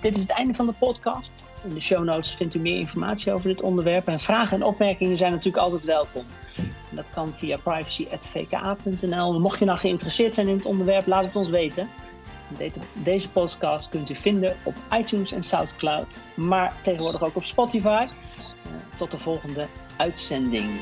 Dit 0.00 0.16
is 0.16 0.22
het 0.22 0.30
einde 0.30 0.54
van 0.54 0.66
de 0.66 0.72
podcast. 0.72 1.50
In 1.62 1.74
de 1.74 1.80
show 1.80 2.04
notes 2.04 2.34
vindt 2.34 2.54
u 2.54 2.58
meer 2.58 2.78
informatie 2.78 3.32
over 3.32 3.48
dit 3.48 3.62
onderwerp. 3.62 4.06
En 4.06 4.18
vragen 4.18 4.56
en 4.56 4.62
opmerkingen 4.62 5.16
zijn 5.16 5.32
natuurlijk 5.32 5.64
altijd 5.64 5.84
welkom. 5.84 6.24
Dat 6.90 7.04
kan 7.10 7.32
via 7.34 7.58
privacy.vka.nl. 7.58 9.40
Mocht 9.40 9.58
je 9.58 9.64
nou 9.64 9.78
geïnteresseerd 9.78 10.34
zijn 10.34 10.48
in 10.48 10.56
het 10.56 10.64
onderwerp, 10.64 11.06
laat 11.06 11.24
het 11.24 11.36
ons 11.36 11.48
weten. 11.48 11.88
Deze 12.92 13.30
podcast 13.30 13.88
kunt 13.88 14.10
u 14.10 14.16
vinden 14.16 14.56
op 14.62 14.74
iTunes 14.92 15.32
en 15.32 15.42
Soundcloud, 15.42 16.18
maar 16.34 16.74
tegenwoordig 16.82 17.22
ook 17.22 17.36
op 17.36 17.44
Spotify. 17.44 18.06
Uh, 18.06 18.72
tot 18.96 19.10
de 19.10 19.18
volgende 19.18 19.66
uitzending. 19.96 20.80